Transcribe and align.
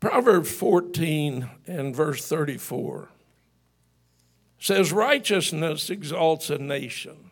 Proverbs 0.00 0.50
14 0.52 1.48
and 1.66 1.94
verse 1.94 2.26
34 2.26 3.08
says, 4.60 4.92
Righteousness 4.92 5.90
exalts 5.90 6.50
a 6.50 6.58
nation, 6.58 7.30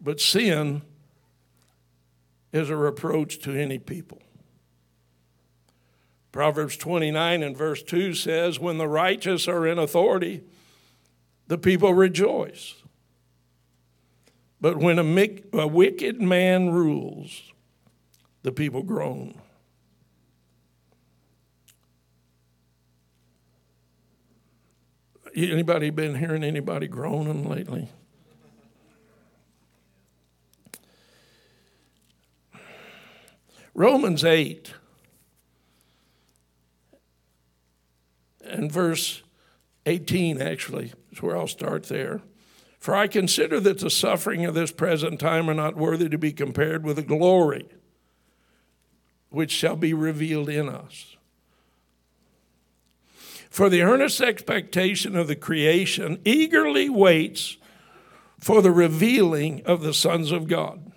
but 0.00 0.20
sin 0.20 0.82
is 2.52 2.68
a 2.68 2.76
reproach 2.76 3.38
to 3.40 3.52
any 3.52 3.78
people. 3.78 4.22
Proverbs 6.30 6.78
29 6.78 7.42
and 7.42 7.56
verse 7.56 7.82
2 7.82 8.14
says, 8.14 8.58
When 8.58 8.78
the 8.78 8.88
righteous 8.88 9.48
are 9.48 9.66
in 9.66 9.78
authority, 9.78 10.42
the 11.46 11.58
people 11.58 11.92
rejoice. 11.92 12.74
But 14.60 14.78
when 14.78 14.98
a, 14.98 15.58
a 15.58 15.66
wicked 15.66 16.22
man 16.22 16.70
rules, 16.70 17.52
the 18.42 18.52
people 18.52 18.82
groan. 18.82 19.41
Anybody 25.34 25.90
been 25.90 26.16
hearing 26.16 26.44
anybody 26.44 26.88
groaning 26.88 27.48
lately? 27.48 27.88
Romans 33.74 34.22
8 34.22 34.74
and 38.44 38.70
verse 38.70 39.22
18, 39.86 40.42
actually, 40.42 40.92
is 41.10 41.22
where 41.22 41.36
I'll 41.36 41.46
start 41.46 41.84
there. 41.84 42.20
For 42.78 42.94
I 42.94 43.06
consider 43.06 43.60
that 43.60 43.78
the 43.78 43.90
suffering 43.90 44.44
of 44.44 44.54
this 44.54 44.72
present 44.72 45.20
time 45.20 45.48
are 45.48 45.54
not 45.54 45.76
worthy 45.76 46.08
to 46.08 46.18
be 46.18 46.32
compared 46.32 46.84
with 46.84 46.96
the 46.96 47.02
glory 47.02 47.66
which 49.30 49.50
shall 49.50 49.76
be 49.76 49.94
revealed 49.94 50.50
in 50.50 50.68
us. 50.68 51.16
For 53.52 53.68
the 53.68 53.82
earnest 53.82 54.22
expectation 54.22 55.14
of 55.14 55.28
the 55.28 55.36
creation 55.36 56.22
eagerly 56.24 56.88
waits 56.88 57.58
for 58.40 58.62
the 58.62 58.70
revealing 58.70 59.60
of 59.66 59.82
the 59.82 59.92
sons 59.92 60.32
of 60.32 60.48
God. 60.48 60.90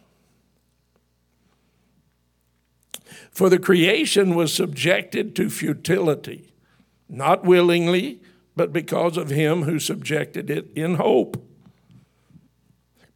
For 3.29 3.49
the 3.49 3.59
creation 3.59 4.35
was 4.35 4.53
subjected 4.53 5.35
to 5.35 5.49
futility, 5.49 6.53
not 7.09 7.43
willingly, 7.43 8.21
but 8.55 8.71
because 8.71 9.17
of 9.17 9.31
him 9.31 9.63
who 9.63 9.77
subjected 9.77 10.49
it 10.49 10.69
in 10.77 10.95
hope. 10.95 11.45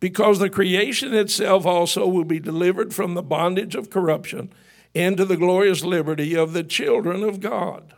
Because 0.01 0.39
the 0.39 0.49
creation 0.49 1.13
itself 1.13 1.65
also 1.65 2.05
will 2.05 2.25
be 2.25 2.41
delivered 2.41 2.93
from 2.93 3.13
the 3.13 3.23
bondage 3.23 3.73
of 3.73 3.89
corruption 3.89 4.51
into 4.93 5.23
the 5.23 5.37
glorious 5.37 5.85
liberty 5.85 6.35
of 6.35 6.51
the 6.51 6.63
children 6.65 7.23
of 7.23 7.39
God. 7.39 7.93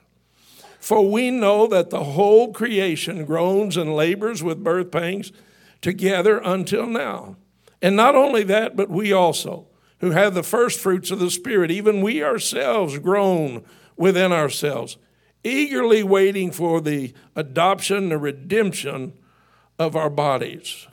For 0.82 1.08
we 1.08 1.30
know 1.30 1.68
that 1.68 1.92
the 1.92 2.04
whole 2.04 2.52
creation 2.52 3.24
groans 3.24 3.78
and 3.78 3.96
labors 3.96 4.42
with 4.42 4.64
birth 4.64 4.92
pangs 4.92 5.32
together 5.80 6.40
until 6.40 6.88
now. 6.88 7.38
And 7.84 7.96
not 7.96 8.16
only 8.16 8.42
that, 8.44 8.76
but 8.76 8.90
we 8.90 9.14
also 9.14 9.68
who 10.00 10.10
have 10.10 10.34
the 10.34 10.42
first 10.42 10.80
fruits 10.80 11.12
of 11.12 11.20
the 11.20 11.30
Spirit, 11.30 11.70
even 11.70 12.02
we 12.02 12.24
ourselves 12.24 12.98
groan 12.98 13.64
within 13.96 14.32
ourselves, 14.32 14.98
eagerly 15.44 16.02
waiting 16.02 16.50
for 16.52 16.82
the 16.82 17.14
adoption, 17.36 18.10
the 18.10 18.18
redemption 18.18 19.14
of 19.78 19.96
our 19.96 20.10
bodies. 20.10 20.88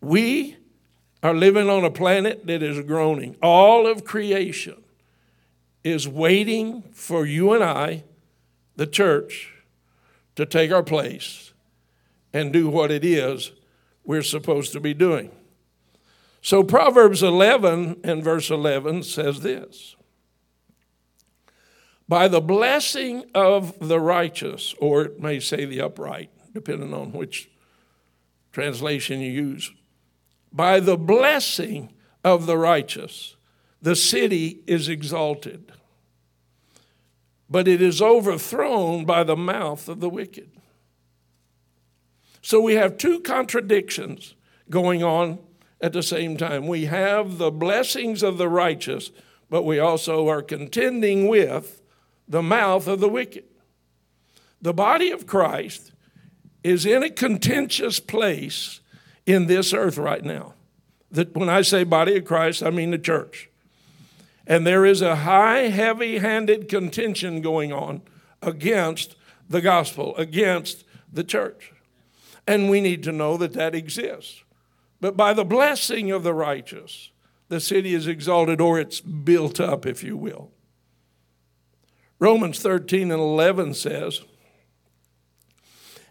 We 0.00 0.56
are 1.22 1.34
living 1.34 1.68
on 1.68 1.84
a 1.84 1.90
planet 1.90 2.46
that 2.46 2.62
is 2.62 2.80
groaning. 2.86 3.36
All 3.42 3.86
of 3.86 4.06
creation 4.06 4.82
is 5.84 6.08
waiting 6.08 6.82
for 6.92 7.24
you 7.24 7.52
and 7.52 7.62
I, 7.62 8.04
the 8.76 8.86
church, 8.86 9.54
to 10.36 10.46
take 10.46 10.70
our 10.70 10.82
place 10.82 11.52
and 12.32 12.52
do 12.52 12.68
what 12.68 12.90
it 12.90 13.04
is 13.04 13.52
we're 14.04 14.22
supposed 14.22 14.72
to 14.72 14.80
be 14.80 14.94
doing. 14.94 15.30
So 16.40 16.62
Proverbs 16.62 17.22
11 17.22 18.00
and 18.04 18.24
verse 18.24 18.50
11 18.50 19.02
says 19.02 19.40
this 19.40 19.96
By 22.08 22.28
the 22.28 22.40
blessing 22.40 23.24
of 23.34 23.78
the 23.80 24.00
righteous, 24.00 24.74
or 24.78 25.02
it 25.02 25.20
may 25.20 25.40
say 25.40 25.64
the 25.64 25.80
upright, 25.80 26.30
depending 26.54 26.94
on 26.94 27.12
which 27.12 27.50
translation 28.52 29.20
you 29.20 29.30
use, 29.30 29.72
by 30.52 30.80
the 30.80 30.96
blessing 30.96 31.92
of 32.24 32.46
the 32.46 32.56
righteous, 32.56 33.36
the 33.80 33.96
city 33.96 34.60
is 34.66 34.88
exalted, 34.88 35.72
but 37.48 37.68
it 37.68 37.80
is 37.80 38.02
overthrown 38.02 39.04
by 39.04 39.24
the 39.24 39.36
mouth 39.36 39.88
of 39.88 40.00
the 40.00 40.08
wicked. 40.08 40.50
So 42.42 42.60
we 42.60 42.74
have 42.74 42.98
two 42.98 43.20
contradictions 43.20 44.34
going 44.70 45.02
on 45.02 45.38
at 45.80 45.92
the 45.92 46.02
same 46.02 46.36
time. 46.36 46.66
We 46.66 46.86
have 46.86 47.38
the 47.38 47.50
blessings 47.50 48.22
of 48.22 48.38
the 48.38 48.48
righteous, 48.48 49.10
but 49.48 49.64
we 49.64 49.78
also 49.78 50.28
are 50.28 50.42
contending 50.42 51.28
with 51.28 51.82
the 52.26 52.42
mouth 52.42 52.86
of 52.86 53.00
the 53.00 53.08
wicked. 53.08 53.44
The 54.60 54.74
body 54.74 55.10
of 55.10 55.26
Christ 55.26 55.92
is 56.64 56.84
in 56.84 57.02
a 57.02 57.10
contentious 57.10 58.00
place 58.00 58.80
in 59.24 59.46
this 59.46 59.72
earth 59.72 59.96
right 59.96 60.24
now. 60.24 60.54
That 61.10 61.34
when 61.34 61.48
I 61.48 61.62
say 61.62 61.84
body 61.84 62.16
of 62.16 62.24
Christ, 62.24 62.62
I 62.62 62.70
mean 62.70 62.90
the 62.90 62.98
church. 62.98 63.47
And 64.48 64.66
there 64.66 64.86
is 64.86 65.02
a 65.02 65.16
high, 65.16 65.68
heavy 65.68 66.18
handed 66.18 66.70
contention 66.70 67.42
going 67.42 67.70
on 67.70 68.00
against 68.40 69.14
the 69.46 69.60
gospel, 69.60 70.16
against 70.16 70.84
the 71.12 71.22
church. 71.22 71.74
And 72.46 72.70
we 72.70 72.80
need 72.80 73.02
to 73.02 73.12
know 73.12 73.36
that 73.36 73.52
that 73.52 73.74
exists. 73.74 74.42
But 75.02 75.18
by 75.18 75.34
the 75.34 75.44
blessing 75.44 76.10
of 76.10 76.22
the 76.22 76.32
righteous, 76.32 77.10
the 77.48 77.60
city 77.60 77.94
is 77.94 78.06
exalted 78.06 78.58
or 78.58 78.80
it's 78.80 79.00
built 79.00 79.60
up, 79.60 79.84
if 79.84 80.02
you 80.02 80.16
will. 80.16 80.50
Romans 82.18 82.58
13 82.60 83.10
and 83.10 83.20
11 83.20 83.74
says, 83.74 84.22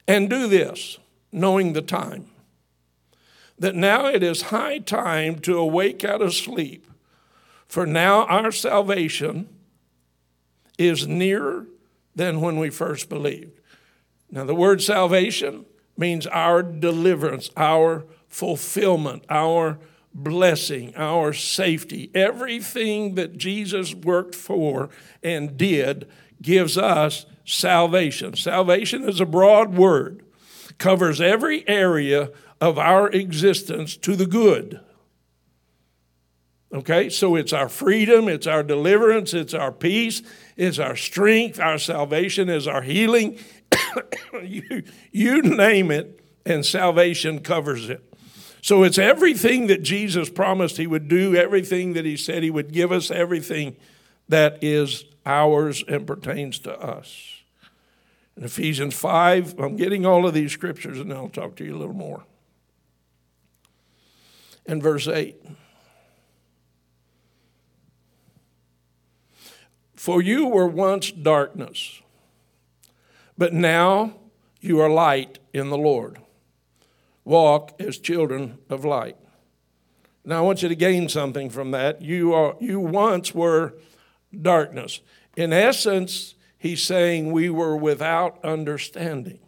And 0.07 0.29
do 0.29 0.47
this, 0.47 0.99
knowing 1.31 1.73
the 1.73 1.81
time, 1.81 2.27
that 3.57 3.75
now 3.75 4.05
it 4.05 4.21
is 4.21 4.43
high 4.43 4.77
time 4.77 5.39
to 5.39 5.57
awake 5.57 6.05
out 6.05 6.21
of 6.21 6.35
sleep, 6.35 6.87
for 7.67 7.85
now 7.85 8.25
our 8.25 8.51
salvation 8.51 9.50
is 10.78 11.07
nearer 11.07 11.66
than 12.16 12.41
when 12.41 12.57
we 12.57 12.69
first 12.69 13.09
believed. 13.09 13.59
Now, 14.31 14.44
the 14.44 14.55
word 14.55 14.81
salvation 14.81 15.66
means 15.97 16.28
our 16.28 16.61
deliverance, 16.61 17.50
our 17.55 18.05
fulfillment, 18.28 19.23
our 19.29 19.79
blessing, 20.13 20.94
our 20.95 21.31
safety. 21.33 22.09
Everything 22.13 23.16
that 23.16 23.38
Jesus 23.38 23.94
worked 23.94 24.35
for 24.35 24.89
and 25.23 25.57
did 25.57 26.07
gives 26.41 26.78
us 26.78 27.25
salvation. 27.45 28.35
Salvation 28.35 29.07
is 29.07 29.19
a 29.19 29.25
broad 29.25 29.75
word, 29.75 30.23
covers 30.78 31.22
every 31.22 31.67
area 31.67 32.31
of 32.59 32.78
our 32.78 33.09
existence 33.09 33.95
to 33.97 34.16
the 34.16 34.25
good. 34.25 34.79
Okay, 36.73 37.09
so 37.09 37.35
it's 37.35 37.53
our 37.53 37.69
freedom, 37.69 38.28
it's 38.28 38.45
our 38.45 38.61
deliverance, 38.61 39.33
it's 39.33 39.53
our 39.53 39.72
peace, 39.72 40.22
it's 40.57 40.79
our 40.79 40.97
strength, 40.97 41.61
our 41.61 41.78
salvation 41.78 42.50
is 42.50 42.67
our 42.67 42.81
healing. 42.81 43.39
you, 44.44 44.83
you 45.11 45.41
name 45.41 45.91
it, 45.91 46.19
and 46.45 46.66
salvation 46.66 47.39
covers 47.39 47.89
it. 47.89 48.03
So 48.61 48.83
it's 48.83 48.97
everything 48.97 49.67
that 49.67 49.81
Jesus 49.81 50.29
promised 50.29 50.75
he 50.75 50.88
would 50.88 51.07
do, 51.07 51.35
everything 51.35 51.94
that 51.94 52.03
he 52.03 52.17
said 52.17 52.44
he 52.44 52.51
would 52.51 52.73
give 52.73 52.91
us, 52.91 53.11
everything 53.11 53.78
that 54.28 54.61
is 54.61 55.05
ours 55.25 55.85
and 55.87 56.05
pertains 56.05 56.59
to 56.59 56.78
us. 56.78 57.43
In 58.35 58.43
Ephesians 58.43 58.93
5, 58.93 59.58
I'm 59.58 59.78
getting 59.78 60.05
all 60.05 60.28
of 60.28 60.34
these 60.34 60.52
scriptures 60.52 60.99
and 60.99 61.14
I'll 61.14 61.29
talk 61.29 61.55
to 61.58 61.64
you 61.64 61.75
a 61.75 61.79
little 61.79 61.96
more. 61.96 62.25
In 64.66 64.81
verse 64.81 65.08
8, 65.08 65.41
For 70.07 70.21
you 70.21 70.47
were 70.47 70.69
once 70.69 71.11
darkness, 71.11 72.01
but 73.37 73.51
now 73.51 74.13
you 74.61 74.79
are 74.79 74.89
light 74.89 75.39
in 75.51 75.69
the 75.69 75.77
Lord 75.77 76.19
walk 77.25 77.73
as 77.81 77.97
children 77.97 78.57
of 78.69 78.85
light. 78.85 79.17
Now, 80.23 80.37
I 80.37 80.41
want 80.43 80.63
you 80.63 80.69
to 80.69 80.77
gain 80.77 81.09
something 81.09 81.49
from 81.49 81.71
that. 81.71 82.01
You, 82.01 82.33
are, 82.33 82.55
you 82.61 82.79
once 82.79 83.35
were 83.35 83.73
darkness. 84.33 85.01
In 85.35 85.51
essence, 85.51 86.35
he's 86.57 86.81
saying 86.81 87.33
we 87.33 87.49
were 87.49 87.75
without 87.75 88.39
understanding. 88.45 89.39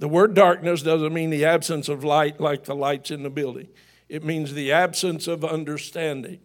The 0.00 0.08
word 0.08 0.34
darkness 0.34 0.82
doesn't 0.82 1.14
mean 1.14 1.30
the 1.30 1.44
absence 1.44 1.88
of 1.88 2.02
light 2.02 2.40
like 2.40 2.64
the 2.64 2.74
lights 2.74 3.12
in 3.12 3.22
the 3.22 3.30
building, 3.30 3.68
it 4.08 4.24
means 4.24 4.52
the 4.52 4.72
absence 4.72 5.28
of 5.28 5.44
understanding. 5.44 6.40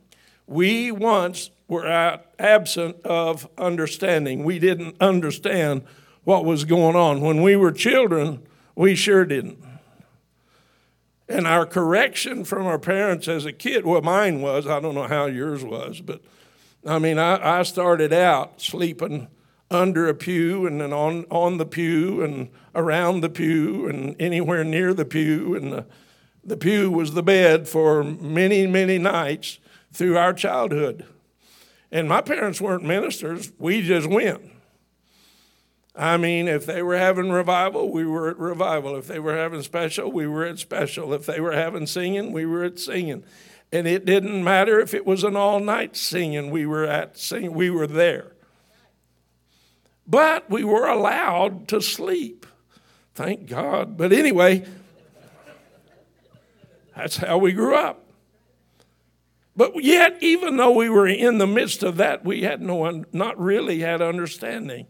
We 0.46 0.92
once 0.92 1.50
were 1.68 1.86
absent 2.38 3.02
of 3.04 3.50
understanding. 3.58 4.44
We 4.44 4.60
didn't 4.60 4.98
understand 5.02 5.84
what 6.24 6.46
was 6.46 6.66
going 6.66 6.96
on. 6.96 7.22
When 7.22 7.42
we 7.42 7.56
were 7.56 7.72
children, 7.72 8.44
we 8.76 8.96
sure 8.96 9.26
didn't. 9.26 9.64
And 11.28 11.48
our 11.48 11.66
correction 11.66 12.44
from 12.44 12.68
our 12.68 12.78
parents 12.78 13.28
as 13.28 13.46
a 13.46 13.52
kid, 13.52 13.86
well, 13.86 14.02
mine 14.02 14.42
was, 14.42 14.68
I 14.68 14.80
don't 14.80 14.94
know 14.94 15.08
how 15.08 15.26
yours 15.26 15.64
was, 15.64 16.02
but 16.02 16.22
I 16.86 17.00
mean, 17.00 17.18
I, 17.18 17.60
I 17.60 17.64
started 17.64 18.14
out 18.14 18.62
sleeping 18.62 19.28
under 19.72 20.08
a 20.08 20.14
pew 20.14 20.68
and 20.68 20.80
then 20.80 20.94
on, 20.94 21.26
on 21.32 21.58
the 21.58 21.66
pew 21.66 22.24
and 22.24 22.50
around 22.76 23.22
the 23.22 23.30
pew 23.30 23.88
and 23.88 24.16
anywhere 24.20 24.64
near 24.64 24.94
the 24.94 25.06
pew. 25.06 25.56
And 25.56 25.74
the, 25.74 25.86
the 26.44 26.58
pew 26.58 26.92
was 26.92 27.14
the 27.14 27.24
bed 27.24 27.68
for 27.68 28.04
many, 28.04 28.68
many 28.68 29.00
nights 29.00 29.58
through 29.92 30.18
our 30.18 30.34
childhood. 30.34 31.06
And 31.92 32.10
my 32.10 32.22
parents 32.22 32.60
weren't 32.60 32.84
ministers, 32.84 33.52
we 33.58 33.82
just 33.82 34.08
went. 34.08 34.42
I 35.96 36.18
mean, 36.18 36.48
if 36.48 36.66
they 36.66 36.84
were 36.84 36.98
having 36.98 37.32
revival, 37.32 37.90
we 37.90 38.06
were 38.06 38.30
at 38.30 38.38
revival. 38.38 38.98
If 38.98 39.08
they 39.08 39.20
were 39.20 39.36
having 39.36 39.62
special, 39.62 40.12
we 40.12 40.28
were 40.28 40.44
at 40.44 40.60
special. 40.60 41.14
If 41.14 41.26
they 41.26 41.40
were 41.40 41.54
having 41.54 41.88
singing, 41.88 42.34
we 42.34 42.46
were 42.46 42.66
at 42.66 42.80
singing. 42.80 43.24
And 43.72 43.88
it 43.88 44.06
didn't 44.06 44.44
matter 44.44 44.80
if 44.80 44.94
it 44.94 45.06
was 45.06 45.24
an 45.24 45.36
all 45.36 45.60
night 45.60 45.96
singing, 45.96 46.52
we 46.52 46.66
were 46.66 46.86
at 46.86 47.18
singing, 47.18 47.54
we 47.54 47.70
were 47.70 47.88
there. 47.88 48.34
But 50.06 50.50
we 50.50 50.64
were 50.64 50.88
allowed 50.88 51.68
to 51.70 51.82
sleep. 51.82 52.46
Thank 53.16 53.48
God. 53.48 53.98
But 53.98 54.12
anyway, 54.12 54.66
that's 56.96 57.18
how 57.18 57.38
we 57.38 57.54
grew 57.54 57.76
up. 57.76 58.05
But 59.56 59.82
yet, 59.84 60.18
even 60.22 60.58
though 60.58 60.72
we 60.72 60.90
were 60.90 61.08
in 61.08 61.38
the 61.38 61.48
midst 61.48 61.82
of 61.82 61.98
that, 61.98 62.26
we 62.26 62.42
had 62.42 62.62
no, 62.62 63.06
not 63.14 63.40
really 63.40 63.80
had 63.80 64.02
understanding 64.02 64.88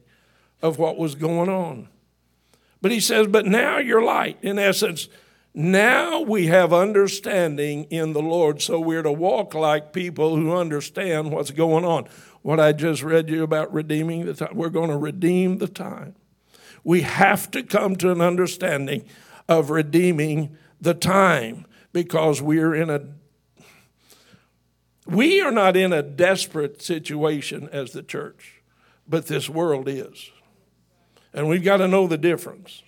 of 0.62 0.80
what 0.80 0.98
was 0.98 1.14
going 1.14 1.50
on. 1.50 1.88
But 2.82 2.92
he 2.92 3.00
says, 3.00 3.28
But 3.28 3.46
now 3.46 3.78
you're 3.78 4.04
light. 4.04 4.38
In 4.42 4.58
essence, 4.58 5.08
now 5.54 6.20
we 6.22 6.48
have 6.48 6.74
understanding 6.74 7.86
in 7.86 8.14
the 8.14 8.22
Lord, 8.22 8.62
so 8.62 8.80
we're 8.80 9.04
to 9.04 9.12
walk 9.12 9.54
like 9.54 9.94
people 9.94 10.36
who 10.36 10.54
understand 10.54 11.32
what's 11.32 11.52
going 11.52 11.86
on. 11.86 12.08
What 12.42 12.60
I 12.60 12.74
just 12.74 13.04
read 13.04 13.30
you 13.30 13.44
about 13.44 13.74
redeeming 13.74 14.26
the 14.26 14.34
time, 14.34 14.56
we're 14.56 14.70
going 14.70 14.90
to 14.90 14.98
redeem 14.98 15.60
the 15.60 15.68
time. 15.68 16.16
We 16.84 17.02
have 17.02 17.50
to 17.52 17.64
come 17.64 17.96
to 17.98 18.12
an 18.12 18.22
understanding 18.22 19.06
of 19.48 19.70
redeeming 19.70 20.58
the 20.82 20.94
time 20.94 21.66
because 21.94 22.42
we're 22.42 22.76
in 22.76 22.90
a 22.90 23.08
we 25.06 25.42
are 25.42 25.52
not 25.52 25.78
in 25.78 25.94
a 25.94 26.02
desperate 26.02 26.82
situation 26.82 27.70
as 27.72 27.92
the 27.92 28.04
church, 28.04 28.62
but 29.08 29.28
this 29.28 29.50
world 29.50 29.88
is. 29.88 30.32
And 31.34 31.48
we've 31.48 31.64
got 31.64 31.78
to 31.78 31.88
know 31.88 32.08
the 32.08 32.18
difference. 32.18 32.82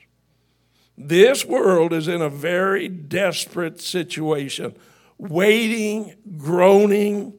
This 0.98 1.46
world 1.46 1.94
is 1.94 2.08
in 2.08 2.22
a 2.22 2.30
very 2.30 2.88
desperate 2.88 3.80
situation, 3.80 4.76
waiting, 5.18 6.16
groaning. 6.38 7.34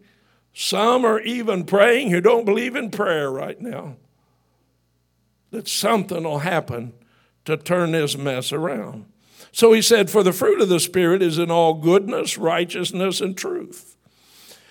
Some 0.54 1.04
are 1.04 1.20
even 1.20 1.64
praying 1.64 2.10
who 2.10 2.20
don't 2.20 2.44
believe 2.44 2.76
in 2.76 2.90
prayer 2.90 3.30
right 3.30 3.60
now 3.60 3.96
that 5.50 5.68
something 5.68 6.24
will 6.24 6.40
happen 6.40 6.92
to 7.44 7.56
turn 7.56 7.92
this 7.92 8.16
mess 8.16 8.52
around. 8.52 9.06
So 9.52 9.72
he 9.72 9.82
said, 9.82 10.10
For 10.10 10.22
the 10.22 10.32
fruit 10.32 10.60
of 10.60 10.68
the 10.68 10.80
Spirit 10.80 11.22
is 11.22 11.38
in 11.38 11.50
all 11.50 11.74
goodness, 11.74 12.36
righteousness, 12.36 13.20
and 13.20 13.36
truth, 13.36 13.96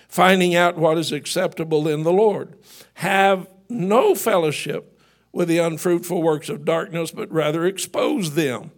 finding 0.08 0.54
out 0.54 0.76
what 0.76 0.98
is 0.98 1.12
acceptable 1.12 1.86
in 1.86 2.02
the 2.02 2.12
Lord. 2.12 2.58
Have 2.94 3.46
no 3.68 4.14
fellowship 4.14 4.98
with 5.32 5.48
the 5.48 5.58
unfruitful 5.58 6.22
works 6.22 6.48
of 6.48 6.64
darkness, 6.64 7.10
but 7.10 7.30
rather 7.30 7.66
expose 7.66 8.34
them. 8.34 8.72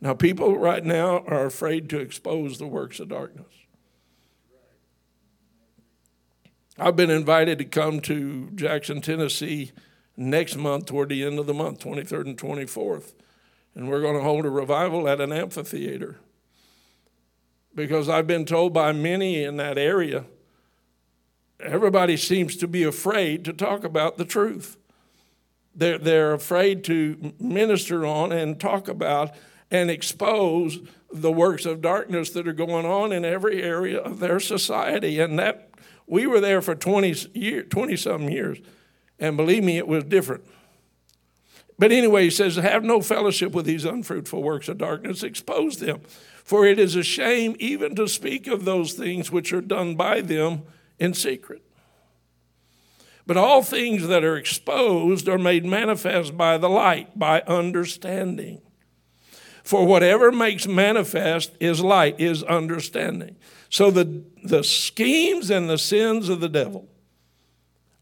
Now, 0.00 0.14
people 0.14 0.56
right 0.56 0.84
now 0.84 1.24
are 1.26 1.44
afraid 1.44 1.90
to 1.90 1.98
expose 1.98 2.58
the 2.58 2.68
works 2.68 3.00
of 3.00 3.08
darkness. 3.08 3.46
I've 6.78 6.94
been 6.94 7.10
invited 7.10 7.58
to 7.58 7.64
come 7.64 7.98
to 8.02 8.50
Jackson, 8.54 9.00
Tennessee 9.00 9.72
next 10.16 10.54
month, 10.54 10.86
toward 10.86 11.08
the 11.08 11.24
end 11.24 11.40
of 11.40 11.46
the 11.46 11.54
month, 11.54 11.80
23rd 11.80 12.26
and 12.26 12.38
24th. 12.38 13.14
And 13.74 13.88
we're 13.88 14.00
going 14.00 14.14
to 14.14 14.22
hold 14.22 14.46
a 14.46 14.50
revival 14.50 15.08
at 15.08 15.20
an 15.20 15.32
amphitheater. 15.32 16.20
Because 17.74 18.08
I've 18.08 18.28
been 18.28 18.44
told 18.44 18.72
by 18.72 18.92
many 18.92 19.42
in 19.42 19.56
that 19.56 19.76
area, 19.76 20.24
everybody 21.60 22.16
seems 22.16 22.56
to 22.56 22.68
be 22.68 22.84
afraid 22.84 23.44
to 23.44 23.52
talk 23.52 23.84
about 23.84 24.16
the 24.16 24.24
truth 24.24 24.76
they're, 25.78 25.98
they're 25.98 26.34
afraid 26.34 26.82
to 26.84 27.32
minister 27.38 28.04
on 28.04 28.32
and 28.32 28.58
talk 28.58 28.88
about 28.88 29.30
and 29.70 29.90
expose 29.90 30.80
the 31.12 31.30
works 31.30 31.64
of 31.64 31.80
darkness 31.80 32.30
that 32.30 32.48
are 32.48 32.52
going 32.52 32.84
on 32.84 33.12
in 33.12 33.24
every 33.24 33.62
area 33.62 33.98
of 33.98 34.18
their 34.18 34.40
society. 34.40 35.20
And 35.20 35.38
that 35.38 35.70
we 36.06 36.26
were 36.26 36.40
there 36.40 36.60
for 36.60 36.74
20 36.74 37.14
year, 37.32 37.62
20 37.62 37.96
some 37.96 38.28
years. 38.28 38.58
And 39.20 39.36
believe 39.36 39.62
me, 39.62 39.78
it 39.78 39.86
was 39.86 40.04
different. 40.04 40.44
But 41.78 41.92
anyway, 41.92 42.24
he 42.24 42.30
says, 42.30 42.56
Have 42.56 42.82
no 42.82 43.00
fellowship 43.00 43.52
with 43.52 43.64
these 43.64 43.84
unfruitful 43.84 44.42
works 44.42 44.68
of 44.68 44.78
darkness, 44.78 45.22
expose 45.22 45.78
them. 45.78 46.00
For 46.42 46.66
it 46.66 46.78
is 46.78 46.96
a 46.96 47.04
shame 47.04 47.54
even 47.60 47.94
to 47.94 48.08
speak 48.08 48.48
of 48.48 48.64
those 48.64 48.94
things 48.94 49.30
which 49.30 49.52
are 49.52 49.60
done 49.60 49.94
by 49.94 50.22
them 50.22 50.62
in 50.98 51.14
secret. 51.14 51.62
But 53.26 53.36
all 53.36 53.62
things 53.62 54.08
that 54.08 54.24
are 54.24 54.36
exposed 54.36 55.28
are 55.28 55.38
made 55.38 55.64
manifest 55.64 56.36
by 56.36 56.56
the 56.56 56.70
light, 56.70 57.18
by 57.18 57.42
understanding. 57.42 58.62
For 59.62 59.84
whatever 59.84 60.32
makes 60.32 60.66
manifest 60.66 61.52
is 61.60 61.82
light, 61.82 62.18
is 62.18 62.42
understanding. 62.42 63.36
So 63.68 63.90
the, 63.90 64.24
the 64.42 64.64
schemes 64.64 65.50
and 65.50 65.68
the 65.68 65.76
sins 65.76 66.30
of 66.30 66.40
the 66.40 66.48
devil 66.48 66.88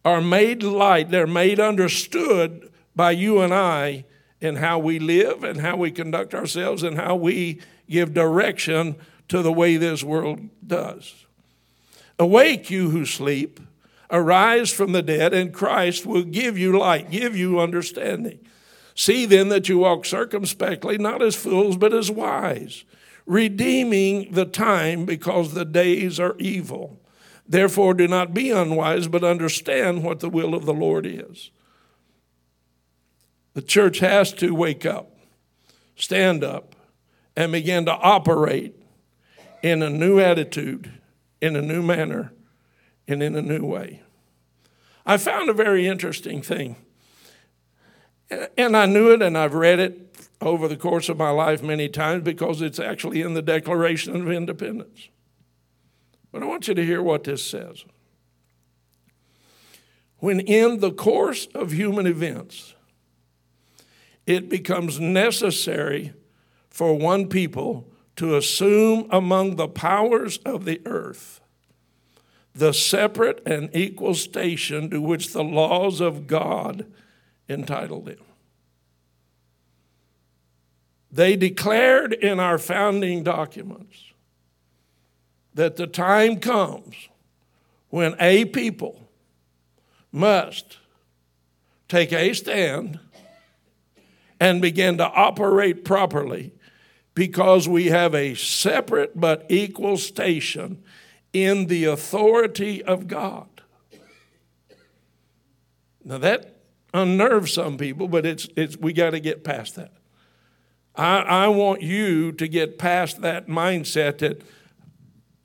are 0.05 0.21
made 0.21 0.63
light, 0.63 1.11
they're 1.11 1.27
made 1.27 1.59
understood 1.59 2.71
by 2.95 3.11
you 3.11 3.41
and 3.41 3.53
I 3.53 4.05
in 4.41 4.57
how 4.57 4.79
we 4.79 5.01
live 5.01 5.43
and 5.43 5.61
how 5.61 5.77
we 5.77 5.91
conduct 5.91 6.35
ourselves 6.35 6.85
and 6.85 6.97
how 6.97 7.17
we 7.17 7.61
give 7.91 8.15
direction 8.15 8.95
to 9.27 9.43
the 9.43 9.53
way 9.53 9.77
this 9.77 10.05
world 10.05 10.49
does. 10.65 11.26
Awake, 12.19 12.71
you 12.71 12.91
who 12.91 13.05
sleep 13.05 13.61
Arise 14.11 14.71
from 14.71 14.93
the 14.93 15.03
dead, 15.03 15.35
and 15.35 15.53
Christ 15.53 16.07
will 16.07 16.23
give 16.23 16.57
you 16.57 16.79
light, 16.79 17.11
give 17.11 17.37
you 17.37 17.59
understanding. 17.59 18.39
See 18.95 19.27
then 19.27 19.49
that 19.49 19.69
you 19.69 19.79
walk 19.79 20.05
circumspectly, 20.05 20.97
not 20.97 21.23
as 21.23 21.35
fools, 21.35 21.77
but 21.77 21.93
as 21.93 22.11
wise, 22.11 22.85
redeeming 23.27 24.33
the 24.33 24.45
time 24.45 25.05
because 25.05 25.53
the 25.53 25.65
days 25.65 26.21
are 26.21 26.37
evil. 26.39 27.01
Therefore, 27.49 27.95
do 27.95 28.07
not 28.07 28.33
be 28.33 28.51
unwise, 28.51 29.09
but 29.09 29.25
understand 29.25 30.03
what 30.03 30.21
the 30.21 30.31
will 30.31 30.55
of 30.55 30.67
the 30.67 30.75
Lord 30.75 31.05
is. 31.05 31.51
The 33.55 33.63
church 33.63 33.99
has 33.99 34.33
to 34.35 34.55
wake 34.55 34.87
up, 34.87 35.17
stand 35.97 36.45
up, 36.45 36.77
and 37.37 37.53
begin 37.53 37.87
to 37.87 37.93
operate 37.93 38.75
in 39.63 39.83
a 39.83 39.91
new 39.91 40.21
attitude, 40.21 40.93
in 41.41 41.57
a 41.57 41.63
new 41.63 41.83
manner, 41.83 42.33
and 43.07 43.23
in 43.23 43.37
a 43.37 43.43
new 43.43 43.65
way. 43.65 44.03
I 45.05 45.17
found 45.17 45.49
a 45.49 45.55
very 45.55 45.87
interesting 45.87 46.43
thing. 46.43 46.77
And 48.59 48.77
I 48.77 48.87
knew 48.87 49.13
it 49.13 49.23
and 49.23 49.39
I've 49.39 49.55
read 49.55 49.79
it 49.79 50.29
over 50.41 50.67
the 50.67 50.77
course 50.77 51.09
of 51.09 51.17
my 51.17 51.31
life 51.31 51.63
many 51.63 51.89
times 51.89 52.25
because 52.25 52.61
it's 52.61 52.81
actually 52.81 53.23
in 53.23 53.35
the 53.35 53.43
Declaration 53.43 54.17
of 54.17 54.31
Independence. 54.31 55.09
But 56.33 56.43
I 56.43 56.47
want 56.47 56.67
you 56.67 56.75
to 56.75 56.85
hear 56.85 57.03
what 57.03 57.25
this 57.25 57.45
says. 57.45 57.85
When 60.19 60.41
in 60.41 60.81
the 60.81 60.91
course 60.91 61.47
of 61.55 61.71
human 61.73 62.07
events, 62.07 62.75
it 64.27 64.49
becomes 64.49 64.99
necessary 64.99 66.13
for 66.69 66.95
one 66.95 67.29
people 67.29 67.89
to 68.17 68.37
assume 68.37 69.07
among 69.11 69.57
the 69.57 69.69
powers 69.69 70.39
of 70.39 70.65
the 70.65 70.81
earth 70.87 71.41
the 72.55 72.73
separate 72.73 73.43
and 73.47 73.69
equal 73.75 74.15
station 74.15 74.89
to 74.89 75.01
which 75.01 75.33
the 75.33 75.45
laws 75.45 76.01
of 76.01 76.27
God 76.27 76.87
entitle 77.49 78.01
them. 78.01 78.17
They 81.13 81.37
declared 81.37 82.15
in 82.15 82.41
our 82.41 82.59
founding 82.59 83.23
documents 83.23 83.97
that 85.55 85.77
the 85.77 85.87
time 85.87 86.41
comes 86.41 86.95
when 87.91 88.15
a 88.19 88.47
people 88.47 89.09
must 90.11 90.79
take 91.89 92.13
a 92.13 92.33
stand 92.33 92.99
and 94.41 94.61
begin 94.61 94.99
to 94.99 95.05
operate 95.05 95.85
properly 95.85 96.53
because 97.17 97.67
we 97.67 97.87
have 97.87 98.15
a 98.15 98.35
separate 98.35 99.19
but 99.19 99.47
equal 99.49 99.97
station 99.97 100.85
in 101.33 101.67
the 101.67 101.87
authority 101.87 102.85
of 102.85 103.09
God. 103.09 103.49
Now 106.05 106.19
that 106.19 106.61
unnerves 106.93 107.55
some 107.55 107.79
people, 107.79 108.07
but 108.07 108.27
it's, 108.27 108.49
it's, 108.55 108.77
we 108.77 108.93
got 108.93 109.11
to 109.11 109.19
get 109.19 109.45
past 109.45 109.77
that. 109.77 109.93
I, 110.95 111.19
I 111.21 111.49
want 111.49 111.81
you 111.81 112.33
to 112.33 112.47
get 112.47 112.79
past 112.79 113.23
that 113.23 113.49
mindset 113.49 114.19
that 114.19 114.43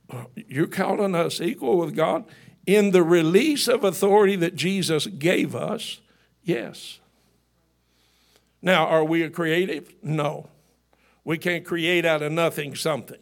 uh, 0.10 0.26
you're 0.36 0.68
calling 0.68 1.16
us 1.16 1.40
equal 1.40 1.78
with 1.78 1.96
God. 1.96 2.26
In 2.68 2.92
the 2.92 3.02
release 3.02 3.70
of 3.70 3.86
authority 3.86 4.36
that 4.36 4.56
Jesus 4.56 5.08
gave 5.08 5.56
us, 5.56 6.02
yes. 6.44 7.00
Now, 8.62 8.88
are 8.88 9.06
we 9.06 9.24
a 9.24 9.30
creative? 9.30 9.96
No. 10.04 10.50
We 11.24 11.38
can't 11.38 11.66
create 11.66 12.06
out 12.06 12.22
of 12.22 12.32
nothing 12.32 12.76
something. 12.76 13.20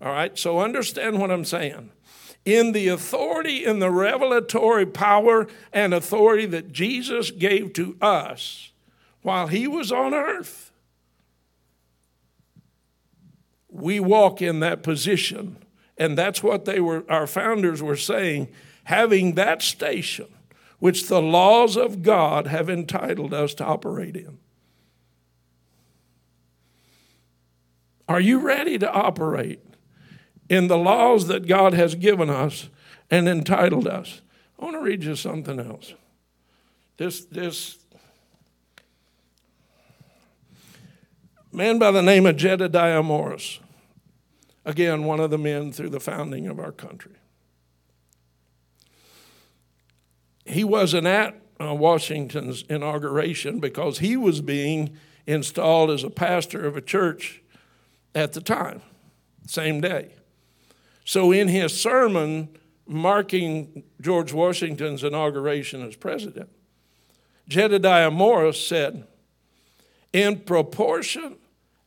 All 0.00 0.12
right, 0.12 0.36
so 0.38 0.58
understand 0.58 1.18
what 1.18 1.30
I'm 1.30 1.44
saying. 1.44 1.90
In 2.44 2.72
the 2.72 2.88
authority, 2.88 3.64
in 3.64 3.78
the 3.78 3.90
revelatory 3.90 4.84
power 4.84 5.46
and 5.72 5.94
authority 5.94 6.44
that 6.46 6.72
Jesus 6.72 7.30
gave 7.30 7.72
to 7.74 7.96
us 8.02 8.72
while 9.22 9.46
he 9.46 9.66
was 9.66 9.90
on 9.90 10.12
earth, 10.12 10.72
we 13.70 13.98
walk 13.98 14.42
in 14.42 14.60
that 14.60 14.82
position. 14.82 15.56
And 15.96 16.18
that's 16.18 16.42
what 16.42 16.64
they 16.64 16.80
were, 16.80 17.04
our 17.08 17.26
founders 17.26 17.82
were 17.82 17.96
saying, 17.96 18.48
having 18.84 19.36
that 19.36 19.62
station 19.62 20.26
which 20.78 21.06
the 21.06 21.22
laws 21.22 21.76
of 21.76 22.02
God 22.02 22.46
have 22.46 22.68
entitled 22.68 23.32
us 23.32 23.54
to 23.54 23.64
operate 23.64 24.16
in. 24.16 24.38
Are 28.08 28.20
you 28.20 28.38
ready 28.38 28.78
to 28.78 28.90
operate 28.90 29.60
in 30.48 30.68
the 30.68 30.76
laws 30.76 31.26
that 31.28 31.46
God 31.46 31.72
has 31.74 31.94
given 31.94 32.28
us 32.28 32.68
and 33.10 33.28
entitled 33.28 33.86
us? 33.86 34.20
I 34.58 34.64
want 34.64 34.76
to 34.76 34.82
read 34.82 35.04
you 35.04 35.16
something 35.16 35.58
else. 35.58 35.94
This, 36.96 37.24
this 37.24 37.78
man 41.50 41.78
by 41.78 41.90
the 41.90 42.02
name 42.02 42.26
of 42.26 42.36
Jedediah 42.36 43.02
Morris, 43.02 43.58
again, 44.64 45.04
one 45.04 45.20
of 45.20 45.30
the 45.30 45.38
men 45.38 45.72
through 45.72 45.90
the 45.90 46.00
founding 46.00 46.46
of 46.46 46.58
our 46.58 46.72
country. 46.72 47.16
He 50.44 50.62
wasn't 50.62 51.06
at 51.06 51.40
uh, 51.58 51.74
Washington's 51.74 52.62
inauguration 52.68 53.60
because 53.60 53.98
he 53.98 54.16
was 54.16 54.40
being 54.42 54.96
installed 55.26 55.90
as 55.90 56.04
a 56.04 56.10
pastor 56.10 56.66
of 56.66 56.76
a 56.76 56.82
church 56.82 57.42
at 58.14 58.32
the 58.32 58.40
time, 58.40 58.80
same 59.46 59.80
day. 59.80 60.14
So, 61.04 61.32
in 61.32 61.48
his 61.48 61.78
sermon 61.78 62.48
marking 62.86 63.82
George 64.00 64.32
Washington's 64.32 65.04
inauguration 65.04 65.82
as 65.82 65.96
president, 65.96 66.48
Jedediah 67.48 68.10
Morris 68.10 68.64
said, 68.64 69.06
In 70.12 70.40
proportion 70.40 71.36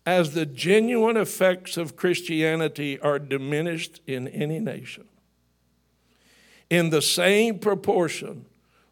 as 0.06 0.34
the 0.34 0.46
genuine 0.46 1.18
effects 1.18 1.78
of 1.78 1.96
Christianity 1.96 3.00
are 3.00 3.20
diminished 3.20 4.02
in 4.06 4.28
any 4.28 4.60
nation, 4.60 5.06
in 6.70 6.90
the 6.90 7.02
same 7.02 7.60
proportion 7.60 8.46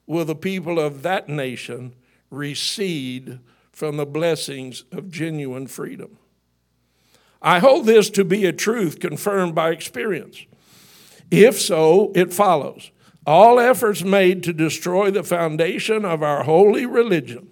will 0.08 0.26
the 0.26 0.36
people 0.36 0.80
of 0.80 1.02
that 1.04 1.30
nation 1.30 1.94
recede 2.30 3.40
from 3.72 3.98
the 3.98 4.06
blessings 4.06 4.84
of 4.92 5.12
genuine 5.12 5.68
freedom. 5.68 6.18
I 7.46 7.60
hold 7.60 7.86
this 7.86 8.10
to 8.10 8.26
be 8.26 8.46
a 8.46 8.52
truth 8.52 9.00
confirmed 9.00 9.56
by 9.56 9.70
experience. 9.70 10.46
If 11.32 11.62
so, 11.62 12.12
it 12.14 12.34
follows 12.34 12.92
all 13.26 13.60
efforts 13.60 14.04
made 14.04 14.44
to 14.44 14.54
destroy 14.54 15.12
the 15.12 15.24
foundation 15.24 16.06
of 16.06 16.22
our 16.22 16.44
holy 16.44 16.86
religion 16.86 17.50